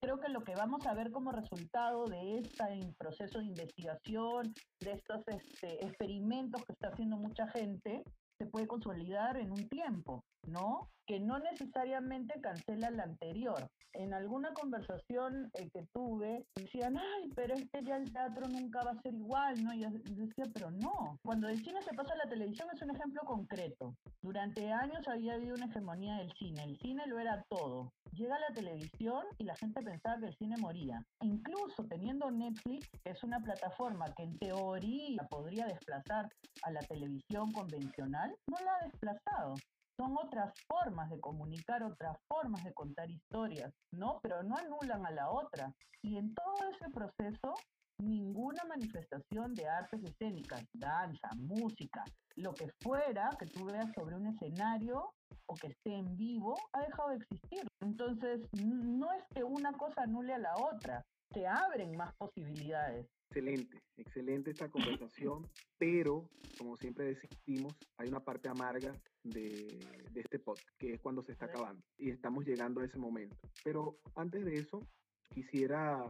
creo 0.00 0.18
que 0.20 0.28
lo 0.28 0.42
que 0.42 0.54
vamos 0.54 0.86
a 0.86 0.94
ver 0.94 1.10
como 1.10 1.32
resultado 1.32 2.06
de 2.06 2.38
este 2.38 2.64
proceso 2.96 3.40
de 3.40 3.46
investigación, 3.46 4.54
de 4.80 4.92
estos 4.92 5.22
este, 5.26 5.84
experimentos 5.84 6.64
que 6.64 6.72
está 6.72 6.88
haciendo 6.88 7.18
mucha 7.18 7.46
gente, 7.48 8.04
se 8.38 8.46
puede 8.46 8.66
consolidar 8.66 9.36
en 9.36 9.50
un 9.50 9.68
tiempo, 9.68 10.24
¿no? 10.46 10.88
Que 11.06 11.20
no 11.20 11.38
necesariamente 11.38 12.40
cancela 12.40 12.90
la 12.90 13.04
anterior. 13.04 13.68
En 13.92 14.12
alguna 14.12 14.52
conversación 14.52 15.50
eh, 15.54 15.70
que 15.72 15.86
tuve, 15.94 16.44
decían, 16.54 16.98
ay, 16.98 17.30
pero 17.34 17.54
es 17.54 17.64
que 17.70 17.82
ya 17.82 17.96
el 17.96 18.12
teatro 18.12 18.46
nunca 18.48 18.84
va 18.84 18.90
a 18.90 19.02
ser 19.02 19.14
igual, 19.14 19.64
¿no? 19.64 19.72
Y 19.72 19.80
yo 19.80 19.90
decía, 19.90 20.44
pero 20.52 20.70
no. 20.70 21.18
Cuando 21.22 21.48
el 21.48 21.64
cine 21.64 21.80
se 21.82 21.94
pasa 21.94 22.12
a 22.12 22.24
la 22.24 22.28
televisión 22.28 22.68
es 22.74 22.82
un 22.82 22.90
ejemplo 22.90 23.22
concreto. 23.24 23.94
Durante 24.20 24.70
años 24.70 25.06
había 25.08 25.34
habido 25.34 25.54
una 25.54 25.66
hegemonía 25.66 26.16
del 26.16 26.32
cine. 26.32 26.64
El 26.64 26.78
cine 26.78 27.06
lo 27.06 27.18
era 27.18 27.42
todo. 27.48 27.92
Llega 28.12 28.38
la 28.38 28.54
televisión 28.54 29.24
y 29.38 29.44
la 29.44 29.56
gente 29.56 29.82
pensaba 29.82 30.18
que 30.18 30.26
el 30.26 30.36
cine 30.36 30.56
moría. 30.58 31.02
Incluso 31.22 31.84
teniendo 31.88 32.30
Netflix, 32.30 32.88
que 33.02 33.10
es 33.10 33.22
una 33.22 33.40
plataforma 33.40 34.12
que 34.14 34.24
en 34.24 34.38
teoría 34.38 35.22
podría 35.30 35.66
desplazar 35.66 36.28
a 36.62 36.70
la 36.70 36.80
televisión 36.80 37.52
convencional, 37.52 38.25
no 38.46 38.58
la 38.64 38.76
ha 38.76 38.84
desplazado. 38.84 39.54
Son 39.98 40.14
otras 40.16 40.52
formas 40.68 41.08
de 41.10 41.20
comunicar, 41.20 41.82
otras 41.82 42.16
formas 42.28 42.62
de 42.64 42.74
contar 42.74 43.10
historias, 43.10 43.72
¿no? 43.92 44.18
Pero 44.22 44.42
no 44.42 44.56
anulan 44.56 45.06
a 45.06 45.10
la 45.10 45.30
otra. 45.30 45.72
Y 46.02 46.18
en 46.18 46.34
todo 46.34 46.54
ese 46.70 46.90
proceso, 46.90 47.54
ninguna 47.98 48.62
manifestación 48.64 49.54
de 49.54 49.66
artes 49.66 50.02
escénicas, 50.04 50.62
danza, 50.74 51.30
música, 51.36 52.04
lo 52.36 52.52
que 52.52 52.68
fuera 52.82 53.30
que 53.38 53.46
tú 53.46 53.64
veas 53.64 53.90
sobre 53.94 54.16
un 54.16 54.26
escenario 54.26 55.14
o 55.46 55.54
que 55.54 55.68
esté 55.68 55.94
en 55.94 56.16
vivo, 56.16 56.56
ha 56.72 56.80
dejado 56.80 57.10
de 57.10 57.16
existir. 57.16 57.66
Entonces, 57.80 58.40
no 58.52 59.12
es 59.12 59.24
que 59.34 59.44
una 59.44 59.72
cosa 59.72 60.02
anule 60.02 60.34
a 60.34 60.38
la 60.38 60.54
otra, 60.56 61.04
se 61.32 61.46
abren 61.46 61.96
más 61.96 62.14
posibilidades. 62.16 63.06
Excelente, 63.30 63.82
excelente 63.96 64.50
esta 64.50 64.68
conversación, 64.70 65.46
pero 65.78 66.28
como 66.58 66.76
siempre 66.76 67.14
decimos, 67.14 67.76
hay 67.98 68.08
una 68.08 68.24
parte 68.24 68.48
amarga 68.48 68.92
de, 69.24 69.66
de, 70.12 70.20
este 70.20 70.38
podcast, 70.38 70.68
que 70.78 70.94
es 70.94 71.00
cuando 71.00 71.22
se 71.22 71.32
está 71.32 71.46
acabando 71.46 71.82
y 71.98 72.10
estamos 72.10 72.44
llegando 72.44 72.80
a 72.80 72.84
ese 72.84 72.98
momento. 72.98 73.36
Pero 73.64 73.98
antes 74.14 74.44
de 74.44 74.58
eso, 74.58 74.80
quisiera 75.28 76.04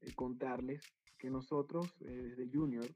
eh, 0.00 0.12
contarles 0.14 0.82
que 1.18 1.30
nosotros 1.30 1.94
eh, 2.00 2.34
desde 2.36 2.50
Junior 2.52 2.86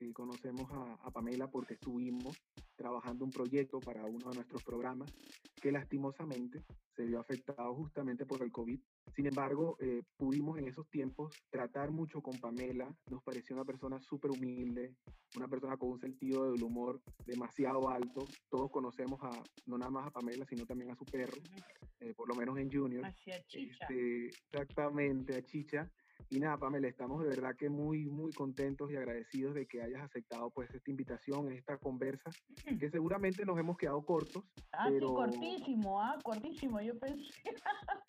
eh, 0.00 0.12
conocemos 0.12 0.70
a, 0.70 0.94
a, 1.02 1.10
Pamela 1.10 1.50
porque 1.50 1.74
estuvimos 1.74 2.36
trabajando 2.82 3.24
un 3.24 3.30
proyecto 3.30 3.78
para 3.78 4.04
uno 4.04 4.30
de 4.30 4.34
nuestros 4.34 4.64
programas 4.64 5.08
que 5.60 5.70
lastimosamente 5.70 6.64
se 6.96 7.06
vio 7.06 7.20
afectado 7.20 7.72
justamente 7.76 8.26
por 8.26 8.42
el 8.42 8.50
COVID. 8.50 8.80
Sin 9.14 9.26
embargo, 9.26 9.76
eh, 9.78 10.02
pudimos 10.16 10.58
en 10.58 10.66
esos 10.66 10.88
tiempos 10.90 11.32
tratar 11.48 11.92
mucho 11.92 12.20
con 12.20 12.36
Pamela. 12.40 12.92
Nos 13.08 13.22
pareció 13.22 13.54
una 13.54 13.64
persona 13.64 14.00
súper 14.00 14.32
humilde, 14.32 14.96
una 15.36 15.46
persona 15.46 15.76
con 15.76 15.90
un 15.90 16.00
sentido 16.00 16.50
del 16.50 16.60
humor 16.60 17.00
demasiado 17.24 17.88
alto. 17.88 18.26
Todos 18.50 18.68
conocemos 18.72 19.20
a, 19.22 19.30
no 19.66 19.78
nada 19.78 19.92
más 19.92 20.08
a 20.08 20.10
Pamela, 20.10 20.44
sino 20.44 20.66
también 20.66 20.90
a 20.90 20.96
su 20.96 21.04
perro, 21.04 21.40
eh, 22.00 22.12
por 22.14 22.28
lo 22.28 22.34
menos 22.34 22.58
en 22.58 22.68
Junior. 22.68 23.06
Hacia 23.06 23.40
Chicha. 23.44 23.86
Este, 23.88 24.26
exactamente, 24.26 25.36
a 25.36 25.42
Chicha. 25.42 25.88
Y 26.30 26.40
nada, 26.40 26.56
Pamela, 26.56 26.88
estamos 26.88 27.22
de 27.22 27.28
verdad 27.28 27.54
que 27.56 27.68
muy, 27.68 28.06
muy 28.06 28.32
contentos 28.32 28.90
y 28.90 28.96
agradecidos 28.96 29.54
de 29.54 29.66
que 29.66 29.82
hayas 29.82 30.02
aceptado 30.02 30.50
pues 30.50 30.70
esta 30.74 30.90
invitación, 30.90 31.52
esta 31.52 31.76
conversa, 31.78 32.30
que 32.78 32.90
seguramente 32.90 33.44
nos 33.44 33.58
hemos 33.58 33.76
quedado 33.76 34.02
cortos. 34.04 34.44
Ah, 34.72 34.86
pero... 34.88 35.08
sí, 35.08 35.14
cortísimo, 35.14 36.00
ah, 36.00 36.18
cortísimo, 36.22 36.80
yo 36.80 36.98
pensé. 36.98 37.32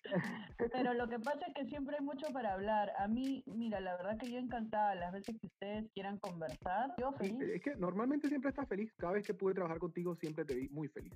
pero 0.72 0.94
lo 0.94 1.08
que 1.08 1.18
pasa 1.18 1.46
es 1.46 1.54
que 1.54 1.66
siempre 1.66 1.96
hay 1.98 2.04
mucho 2.04 2.26
para 2.28 2.54
hablar. 2.54 2.92
A 2.98 3.08
mí, 3.08 3.42
mira, 3.46 3.80
la 3.80 3.96
verdad 3.96 4.18
que 4.18 4.30
yo 4.30 4.38
encantada 4.38 4.94
las 4.94 5.12
veces 5.12 5.36
que 5.40 5.46
ustedes 5.46 5.90
quieran 5.92 6.18
conversar, 6.18 6.94
yo 6.98 7.12
feliz. 7.12 7.40
Es 7.40 7.62
que 7.62 7.76
normalmente 7.76 8.28
siempre 8.28 8.50
estás 8.50 8.68
feliz. 8.68 8.92
Cada 8.96 9.14
vez 9.14 9.24
que 9.24 9.34
pude 9.34 9.54
trabajar 9.54 9.78
contigo 9.78 10.14
siempre 10.16 10.44
te 10.44 10.54
vi 10.54 10.68
muy 10.68 10.88
feliz. 10.88 11.12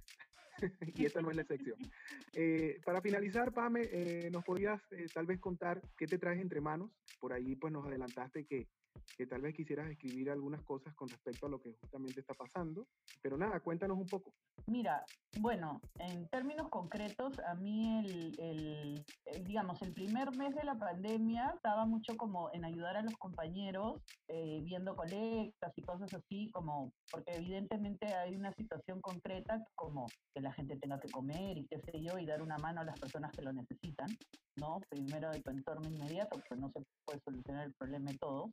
y 0.95 1.05
esta 1.05 1.21
no 1.21 1.31
es 1.31 1.37
la 1.37 1.43
excepción. 1.43 1.79
Eh, 2.35 2.79
para 2.85 3.01
finalizar, 3.01 3.53
Pame, 3.53 3.89
eh, 3.91 4.29
¿nos 4.31 4.45
podías 4.45 4.81
eh, 4.93 5.07
tal 5.13 5.27
vez 5.27 5.41
contar 5.41 5.81
qué 5.97 6.07
te 6.07 6.19
traes 6.19 6.41
entre 6.41 6.61
manos? 6.61 6.88
Por 7.19 7.33
ahí 7.33 7.57
pues 7.57 7.73
nos 7.73 7.87
adelantaste 7.87 8.45
que, 8.45 8.69
que 9.17 9.27
tal 9.27 9.41
vez 9.41 9.55
quisieras 9.55 9.91
escribir 9.91 10.31
algunas 10.31 10.63
cosas 10.63 10.95
con 10.95 11.09
respecto 11.09 11.47
a 11.47 11.51
lo 11.51 11.61
que 11.61 11.73
justamente 11.81 12.21
está 12.21 12.35
pasando. 12.35 12.87
Pero 13.23 13.37
nada, 13.37 13.61
cuéntanos 13.61 13.99
un 13.99 14.09
poco. 14.09 14.33
Mira, 14.67 15.05
Bueno, 15.41 15.81
en 16.01 16.27
términos 16.29 16.69
concretos, 16.69 17.39
a 17.47 17.55
mí 17.55 18.01
el, 18.01 18.41
el, 18.41 19.05
el, 19.27 19.45
digamos, 19.45 19.81
el 19.83 19.93
primer 19.93 20.35
mes 20.37 20.55
de 20.55 20.65
la 20.65 20.75
pandemia 20.75 21.53
estaba 21.55 21.85
mucho 21.85 22.17
como 22.17 22.51
en 22.53 22.65
ayudar 22.65 22.97
a 22.97 23.03
los 23.03 23.15
compañeros, 23.19 24.01
eh, 24.27 24.61
viendo 24.65 24.97
colectas 24.97 25.73
y 25.77 25.83
cosas 25.83 26.13
así, 26.13 26.51
como, 26.51 26.93
porque 27.11 27.35
evidentemente 27.37 28.07
hay 28.07 28.35
una 28.35 28.53
situación 28.55 29.01
concreta 29.01 29.63
como 29.77 30.07
que 30.35 30.41
la 30.41 30.53
gente 30.53 30.77
tenga 30.77 30.99
que 30.99 31.09
comer 31.09 31.59
y 31.59 31.67
qué 31.67 31.79
sé 31.79 32.01
yo, 32.03 32.19
y 32.19 32.27
dar 32.27 32.43
una 32.43 32.59
mano 32.59 32.81
a 32.81 32.85
las 32.85 32.99
personas 32.99 33.31
que 33.33 33.43
lo 33.43 33.53
necesitan, 33.53 34.09
¿no? 34.57 34.81
Primero 34.89 35.31
de 35.31 35.41
tu 35.41 35.51
entorno 35.51 35.89
inmediato, 35.89 36.41
pues 36.49 36.61
no 36.61 36.71
se 36.71 36.83
puede 37.05 37.21
solucionar 37.21 37.67
el 37.67 37.75
problema 37.75 38.11
de 38.11 38.19
todo. 38.19 38.51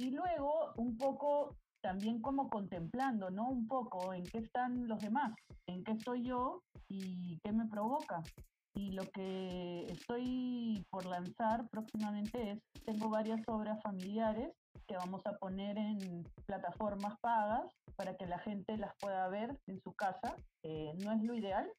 Y 0.00 0.12
luego, 0.12 0.72
un 0.76 0.96
poco 0.96 1.58
también 1.82 2.22
como 2.22 2.48
contemplando, 2.48 3.28
¿no? 3.28 3.50
Un 3.50 3.68
poco 3.68 4.14
en 4.14 4.24
qué 4.24 4.38
están 4.38 4.88
los 4.88 4.98
demás, 4.98 5.34
en 5.66 5.84
qué 5.84 5.92
estoy 5.92 6.24
yo 6.24 6.62
y 6.88 7.38
qué 7.44 7.52
me 7.52 7.66
provoca. 7.66 8.22
Y 8.74 8.92
lo 8.92 9.02
que 9.10 9.84
estoy 9.90 10.82
por 10.88 11.04
lanzar 11.04 11.68
próximamente 11.68 12.52
es, 12.52 12.58
tengo 12.86 13.10
varias 13.10 13.42
obras 13.46 13.78
familiares 13.82 14.50
que 14.88 14.96
vamos 14.96 15.20
a 15.26 15.36
poner 15.36 15.76
en 15.76 16.24
plataformas 16.46 17.18
pagas 17.20 17.70
para 17.94 18.16
que 18.16 18.24
la 18.24 18.38
gente 18.38 18.78
las 18.78 18.94
pueda 19.00 19.28
ver 19.28 19.54
en 19.66 19.82
su 19.82 19.92
casa. 19.92 20.34
Eh, 20.62 20.94
no 21.04 21.12
es 21.12 21.22
lo 21.22 21.34
ideal, 21.34 21.70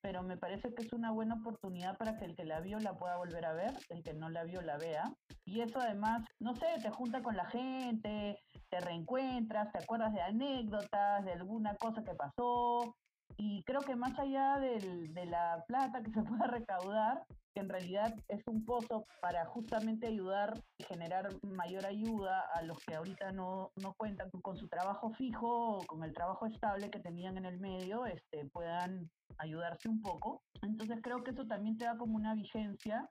pero 0.00 0.22
me 0.22 0.36
parece 0.36 0.74
que 0.74 0.82
es 0.82 0.92
una 0.92 1.10
buena 1.10 1.34
oportunidad 1.34 1.96
para 1.98 2.16
que 2.16 2.24
el 2.24 2.34
que 2.34 2.44
la 2.44 2.60
vio 2.60 2.78
la 2.78 2.96
pueda 2.96 3.16
volver 3.16 3.44
a 3.44 3.52
ver, 3.52 3.72
el 3.90 4.02
que 4.02 4.14
no 4.14 4.28
la 4.30 4.44
vio 4.44 4.62
la 4.62 4.78
vea. 4.78 5.12
Y 5.44 5.60
eso 5.60 5.78
además, 5.80 6.26
no 6.38 6.54
sé, 6.54 6.66
te 6.82 6.90
junta 6.90 7.22
con 7.22 7.36
la 7.36 7.44
gente, 7.46 8.38
te 8.68 8.80
reencuentras, 8.80 9.72
te 9.72 9.78
acuerdas 9.78 10.12
de 10.14 10.22
anécdotas, 10.22 11.24
de 11.24 11.32
alguna 11.32 11.74
cosa 11.76 12.02
que 12.02 12.14
pasó. 12.14 12.96
Y 13.36 13.62
creo 13.64 13.80
que 13.80 13.96
más 13.96 14.18
allá 14.18 14.58
del, 14.58 15.12
de 15.14 15.26
la 15.26 15.64
plata 15.66 16.02
que 16.02 16.10
se 16.10 16.22
pueda 16.22 16.46
recaudar, 16.46 17.24
que 17.54 17.60
en 17.60 17.68
realidad 17.68 18.14
es 18.28 18.46
un 18.46 18.64
pozo 18.64 19.06
para 19.20 19.44
justamente 19.46 20.06
ayudar 20.06 20.54
y 20.78 20.84
generar 20.84 21.28
mayor 21.42 21.86
ayuda 21.86 22.44
a 22.54 22.62
los 22.62 22.78
que 22.78 22.94
ahorita 22.94 23.32
no, 23.32 23.72
no 23.76 23.94
cuentan 23.94 24.30
con 24.42 24.56
su 24.56 24.68
trabajo 24.68 25.12
fijo 25.14 25.78
o 25.78 25.86
con 25.86 26.04
el 26.04 26.12
trabajo 26.12 26.46
estable 26.46 26.90
que 26.90 27.00
tenían 27.00 27.36
en 27.38 27.46
el 27.46 27.58
medio, 27.58 28.06
este, 28.06 28.44
puedan 28.52 29.10
ayudarse 29.38 29.88
un 29.88 30.00
poco. 30.00 30.42
Entonces 30.62 31.00
creo 31.02 31.22
que 31.22 31.32
eso 31.32 31.46
también 31.46 31.76
te 31.76 31.86
da 31.86 31.96
como 31.96 32.16
una 32.16 32.34
vigencia. 32.34 33.08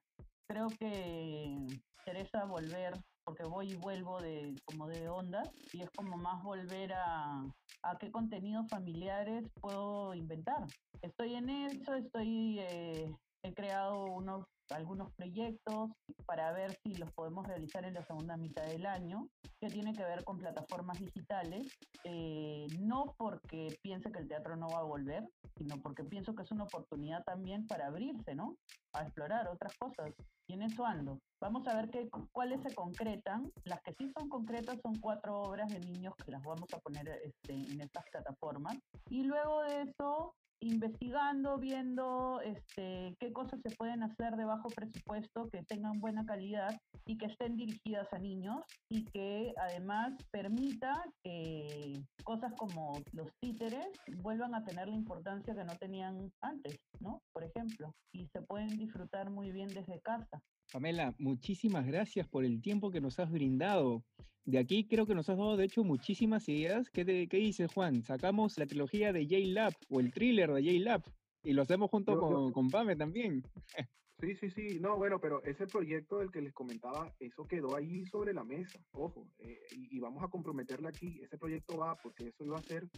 Creo 0.47 0.67
que 0.79 1.57
interesa 1.99 2.45
volver, 2.45 2.93
porque 3.29 3.43
voy 3.43 3.69
y 3.69 3.75
vuelvo 3.75 4.19
de 4.19 4.55
como 4.65 4.87
de 4.87 5.07
ondas, 5.07 5.47
y 5.71 5.83
es 5.83 5.89
como 5.91 6.17
más 6.17 6.41
volver 6.43 6.93
a, 6.93 7.45
a 7.83 7.97
qué 7.99 8.09
contenidos 8.11 8.67
familiares 8.69 9.45
puedo 9.61 10.15
inventar. 10.15 10.65
Estoy 11.03 11.35
en 11.35 11.47
eso, 11.47 11.93
estoy 11.93 12.57
eh, 12.59 13.15
he 13.43 13.53
creado 13.53 14.05
unos 14.05 14.47
algunos 14.71 15.11
proyectos 15.13 15.91
para 16.25 16.51
ver 16.51 16.77
si 16.83 16.95
los 16.95 17.11
podemos 17.13 17.45
realizar 17.47 17.85
en 17.85 17.93
la 17.93 18.03
segunda 18.03 18.37
mitad 18.37 18.65
del 18.65 18.85
año, 18.85 19.27
que 19.59 19.67
tiene 19.67 19.93
que 19.93 20.03
ver 20.03 20.23
con 20.23 20.37
plataformas 20.37 20.99
digitales, 20.99 21.67
eh, 22.03 22.67
no 22.79 23.15
porque 23.17 23.77
piense 23.81 24.11
que 24.11 24.19
el 24.19 24.27
teatro 24.27 24.55
no 24.55 24.67
va 24.69 24.79
a 24.79 24.83
volver, 24.83 25.27
sino 25.57 25.77
porque 25.77 26.03
pienso 26.03 26.33
que 26.33 26.43
es 26.43 26.51
una 26.51 26.63
oportunidad 26.63 27.23
también 27.23 27.67
para 27.67 27.87
abrirse, 27.87 28.35
¿no? 28.35 28.55
A 28.93 29.03
explorar 29.03 29.47
otras 29.47 29.73
cosas. 29.77 30.13
Y 30.47 30.53
en 30.53 30.63
eso 30.63 30.85
ando. 30.85 31.19
Vamos 31.41 31.67
a 31.67 31.75
ver 31.75 31.89
qué, 31.89 32.09
cuáles 32.31 32.61
se 32.61 32.73
concretan. 32.73 33.51
Las 33.65 33.81
que 33.81 33.93
sí 33.93 34.11
son 34.17 34.29
concretas 34.29 34.79
son 34.81 34.95
cuatro 34.95 35.41
obras 35.41 35.69
de 35.69 35.79
niños 35.79 36.13
que 36.15 36.31
las 36.31 36.43
vamos 36.43 36.67
a 36.73 36.79
poner 36.79 37.07
este, 37.23 37.53
en 37.53 37.81
estas 37.81 38.03
plataformas. 38.11 38.77
Y 39.09 39.23
luego 39.23 39.61
de 39.63 39.81
eso, 39.81 40.33
investigando, 40.61 41.57
viendo 41.57 42.41
este, 42.41 43.15
qué 43.19 43.31
cosas 43.31 43.59
se 43.61 43.75
pueden 43.75 44.03
hacer 44.03 44.35
de 44.35 44.45
bajo 44.45 44.69
presupuesto 44.69 45.49
que 45.49 45.63
tengan 45.63 45.99
buena 45.99 46.25
calidad 46.25 46.79
y 47.05 47.17
que 47.17 47.27
estén 47.27 47.55
dirigidas 47.55 48.07
a 48.11 48.19
niños 48.19 48.63
y 48.89 49.05
que 49.05 49.53
además 49.57 50.13
permita 50.31 51.03
que 51.23 51.93
cosas 52.23 52.53
como 52.57 52.93
los 53.13 53.27
títeres 53.39 53.87
vuelvan 54.17 54.53
a 54.55 54.63
tener 54.63 54.87
la 54.87 54.95
importancia 54.95 55.55
que 55.55 55.63
no 55.63 55.75
tenían 55.77 56.31
antes, 56.41 56.77
¿no? 56.99 57.21
Por 57.33 57.43
ejemplo, 57.43 57.93
y 58.13 58.27
se 58.27 58.41
pueden 58.41 58.69
disfrutar 58.77 59.29
muy 59.29 59.51
bien 59.51 59.69
desde 59.69 59.99
casa. 60.01 60.41
Pamela, 60.71 61.15
muchísimas 61.17 61.85
gracias 61.85 62.27
por 62.27 62.45
el 62.45 62.61
tiempo 62.61 62.91
que 62.91 63.01
nos 63.01 63.19
has 63.19 63.31
brindado. 63.31 64.03
De 64.45 64.59
aquí 64.59 64.87
creo 64.87 65.05
que 65.05 65.15
nos 65.15 65.29
has 65.29 65.37
dado, 65.37 65.57
de 65.57 65.65
hecho, 65.65 65.83
muchísimas 65.83 66.47
ideas. 66.49 66.89
¿Qué, 66.89 67.05
te, 67.05 67.27
qué 67.27 67.37
dices, 67.37 67.71
Juan? 67.73 68.03
Sacamos 68.03 68.57
la 68.57 68.65
trilogía 68.65 69.11
de 69.11 69.25
J-Lab 69.25 69.73
o 69.89 69.99
el 69.99 70.11
thriller 70.11 70.51
de 70.51 70.63
J-Lab 70.63 71.03
y 71.43 71.53
lo 71.53 71.63
hacemos 71.63 71.89
junto 71.89 72.19
con, 72.19 72.51
con 72.51 72.69
Pame 72.69 72.95
también. 72.95 73.43
Sí, 74.19 74.35
sí, 74.35 74.49
sí, 74.49 74.79
no, 74.81 74.97
bueno, 74.97 75.19
pero 75.21 75.41
ese 75.43 75.65
proyecto 75.65 76.19
del 76.19 76.29
que 76.29 76.41
les 76.41 76.53
comentaba, 76.53 77.13
eso 77.21 77.47
quedó 77.47 77.75
ahí 77.77 78.05
sobre 78.05 78.33
la 78.33 78.43
mesa, 78.43 78.77
ojo, 78.91 79.29
eh, 79.39 79.61
y, 79.71 79.95
y 79.95 79.99
vamos 80.01 80.21
a 80.21 80.27
comprometerla 80.27 80.89
aquí, 80.89 81.21
ese 81.21 81.37
proyecto 81.37 81.77
va, 81.77 81.95
porque 81.95 82.27
eso 82.27 82.43
iba 82.43 82.57
a 82.57 82.63
ser. 82.63 82.89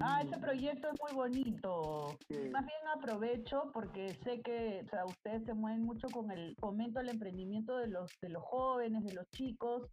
Ah, 0.00 0.22
ese 0.22 0.36
proyecto 0.38 0.88
es 0.88 1.00
muy 1.00 1.12
bonito. 1.14 2.18
Más 2.52 2.66
bien 2.66 2.88
aprovecho 2.94 3.70
porque 3.72 4.14
sé 4.24 4.40
que 4.42 4.82
o 4.84 4.88
sea, 4.88 5.04
ustedes 5.06 5.44
se 5.44 5.54
mueven 5.54 5.82
mucho 5.82 6.08
con 6.08 6.30
el 6.30 6.54
fomento 6.60 7.00
al 7.00 7.08
emprendimiento 7.08 7.76
de 7.78 7.88
los, 7.88 8.10
de 8.20 8.28
los 8.28 8.42
jóvenes, 8.42 9.04
de 9.04 9.14
los 9.14 9.28
chicos. 9.30 9.88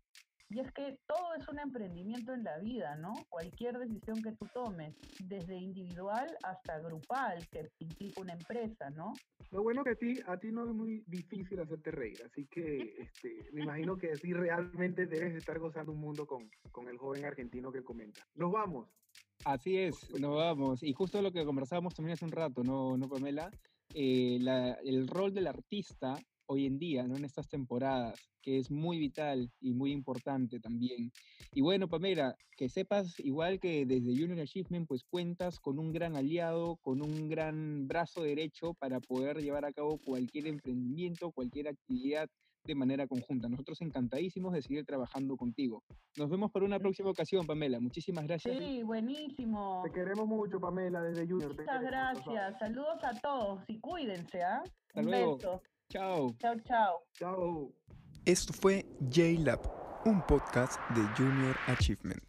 Y 0.50 0.60
es 0.60 0.71
que 0.74 1.00
todo 1.08 1.34
es 1.34 1.48
un 1.48 1.60
emprendimiento 1.60 2.32
en 2.34 2.43
la 2.43 2.60
vida, 2.60 2.95
¿no? 2.98 3.13
Cualquier 3.30 3.80
decisión 3.80 4.21
que 4.21 4.32
tú 4.34 4.45
tomes, 4.54 4.95
desde 5.28 5.56
individual 5.56 6.30
hasta 6.43 6.80
grupal, 6.80 7.39
que 7.52 7.67
implica 7.80 8.21
una 8.21 8.34
empresa, 8.34 8.91
¿no? 8.91 9.15
Lo 9.50 9.63
bueno 9.63 9.84
que 9.84 9.91
a 9.91 9.95
ti, 9.95 10.19
a 10.28 10.38
ti 10.38 10.52
no 10.52 10.65
es 10.65 10.76
muy 10.76 11.04
difícil 11.08 11.60
hacerte 11.60 11.89
reír, 11.89 12.21
así 12.24 12.45
que 12.45 12.95
este, 13.00 13.50
me 13.54 13.63
imagino 13.63 13.98
que 13.98 14.15
sí 14.17 14.34
realmente 14.34 15.08
debes 15.08 15.36
estar 15.36 15.58
gozando 15.58 15.91
un 15.91 16.00
mundo 16.00 16.28
con, 16.28 16.48
con 16.71 16.89
el 16.89 16.98
joven 16.98 17.26
argentino 17.26 17.71
que 17.71 17.84
comenta. 17.84 18.21
Nos 18.36 18.52
vamos. 18.52 18.88
Así 19.45 19.77
es, 19.77 20.10
nos 20.19 20.36
vamos. 20.36 20.81
Y 20.81 20.91
justo 20.93 21.21
lo 21.21 21.31
que 21.31 21.45
conversábamos 21.45 21.93
también 21.93 22.13
hace 22.15 22.25
un 22.25 22.31
rato, 22.31 22.63
¿no, 22.63 22.97
no 22.97 23.08
Pamela? 23.08 23.51
Eh, 23.93 24.39
la- 24.41 24.73
el 24.84 25.08
rol 25.08 25.36
del 25.36 25.45
artista 25.45 26.17
hoy 26.47 26.65
en 26.65 26.79
día, 26.79 27.03
¿no? 27.03 27.15
En 27.15 27.25
estas 27.25 27.47
temporadas, 27.47 28.19
que 28.41 28.58
es 28.58 28.71
muy 28.71 28.97
vital 28.97 29.51
y 29.62 29.73
muy 29.73 29.91
importante 29.91 30.60
también. 30.60 31.12
Y 31.53 31.62
bueno, 31.62 31.88
Pamela, 31.88 32.36
que 32.58 32.69
sepas 32.69 33.19
igual 33.19 33.60
que 33.60 33.86
desde 33.86 34.17
Junior 34.19 34.39
Achievement, 34.39 34.88
pues 34.88 35.03
cuentas 35.03 35.60
con 35.60 35.77
un 35.77 35.91
gran 35.91 36.15
aliado, 36.15 36.77
con 36.77 37.03
un 37.03 37.29
gran 37.29 37.88
brazo 37.88 38.23
derecho 38.23 38.73
para 38.73 38.99
poder 38.99 39.38
llevar 39.43 39.65
a 39.65 39.73
cabo 39.73 39.99
cualquier 39.99 40.47
emprendimiento, 40.47 41.31
cualquier 41.31 41.67
actividad 41.67 42.29
de 42.65 42.75
manera 42.75 43.08
conjunta. 43.08 43.47
Nosotros 43.49 43.82
encantadísimos 43.82 44.54
de 44.54 44.62
seguir 44.62 44.86
trabajando 44.86 45.36
contigo. 45.38 45.84
Nos 46.17 46.30
vemos 46.30 46.51
por 46.51 46.63
una 46.63 46.80
próxima 46.80 47.10
ocasión, 47.10 47.45
Pamela. 47.45 47.80
Muchísimas 47.80 48.25
gracias. 48.25 48.58
Sí, 48.58 48.84
buenísimo. 48.84 49.82
Te 49.84 49.91
queremos 49.91 50.28
mucho, 50.28 50.60
Pamela, 50.60 51.01
desde 51.01 51.28
Junior. 51.28 51.56
Muchas 51.56 51.82
gracias. 51.82 52.60
Saludos 52.60 53.04
a 53.04 53.13
todos 53.19 53.63
y 53.67 53.80
cuídense, 53.80 54.41
¿ah? 54.43 54.63
Hasta 54.88 54.99
Un 54.99 55.06
luego. 55.06 55.36
beso. 55.38 55.62
Chao. 55.89 56.36
Chao, 56.39 56.56
chao. 56.62 57.04
Chao. 57.13 57.71
Esto 58.25 58.54
fue 58.54 58.86
J-Lab, 59.01 59.62
un 60.06 60.21
podcast 60.25 60.80
de 60.95 61.01
Junior 61.15 61.56
Achievement. 61.67 62.23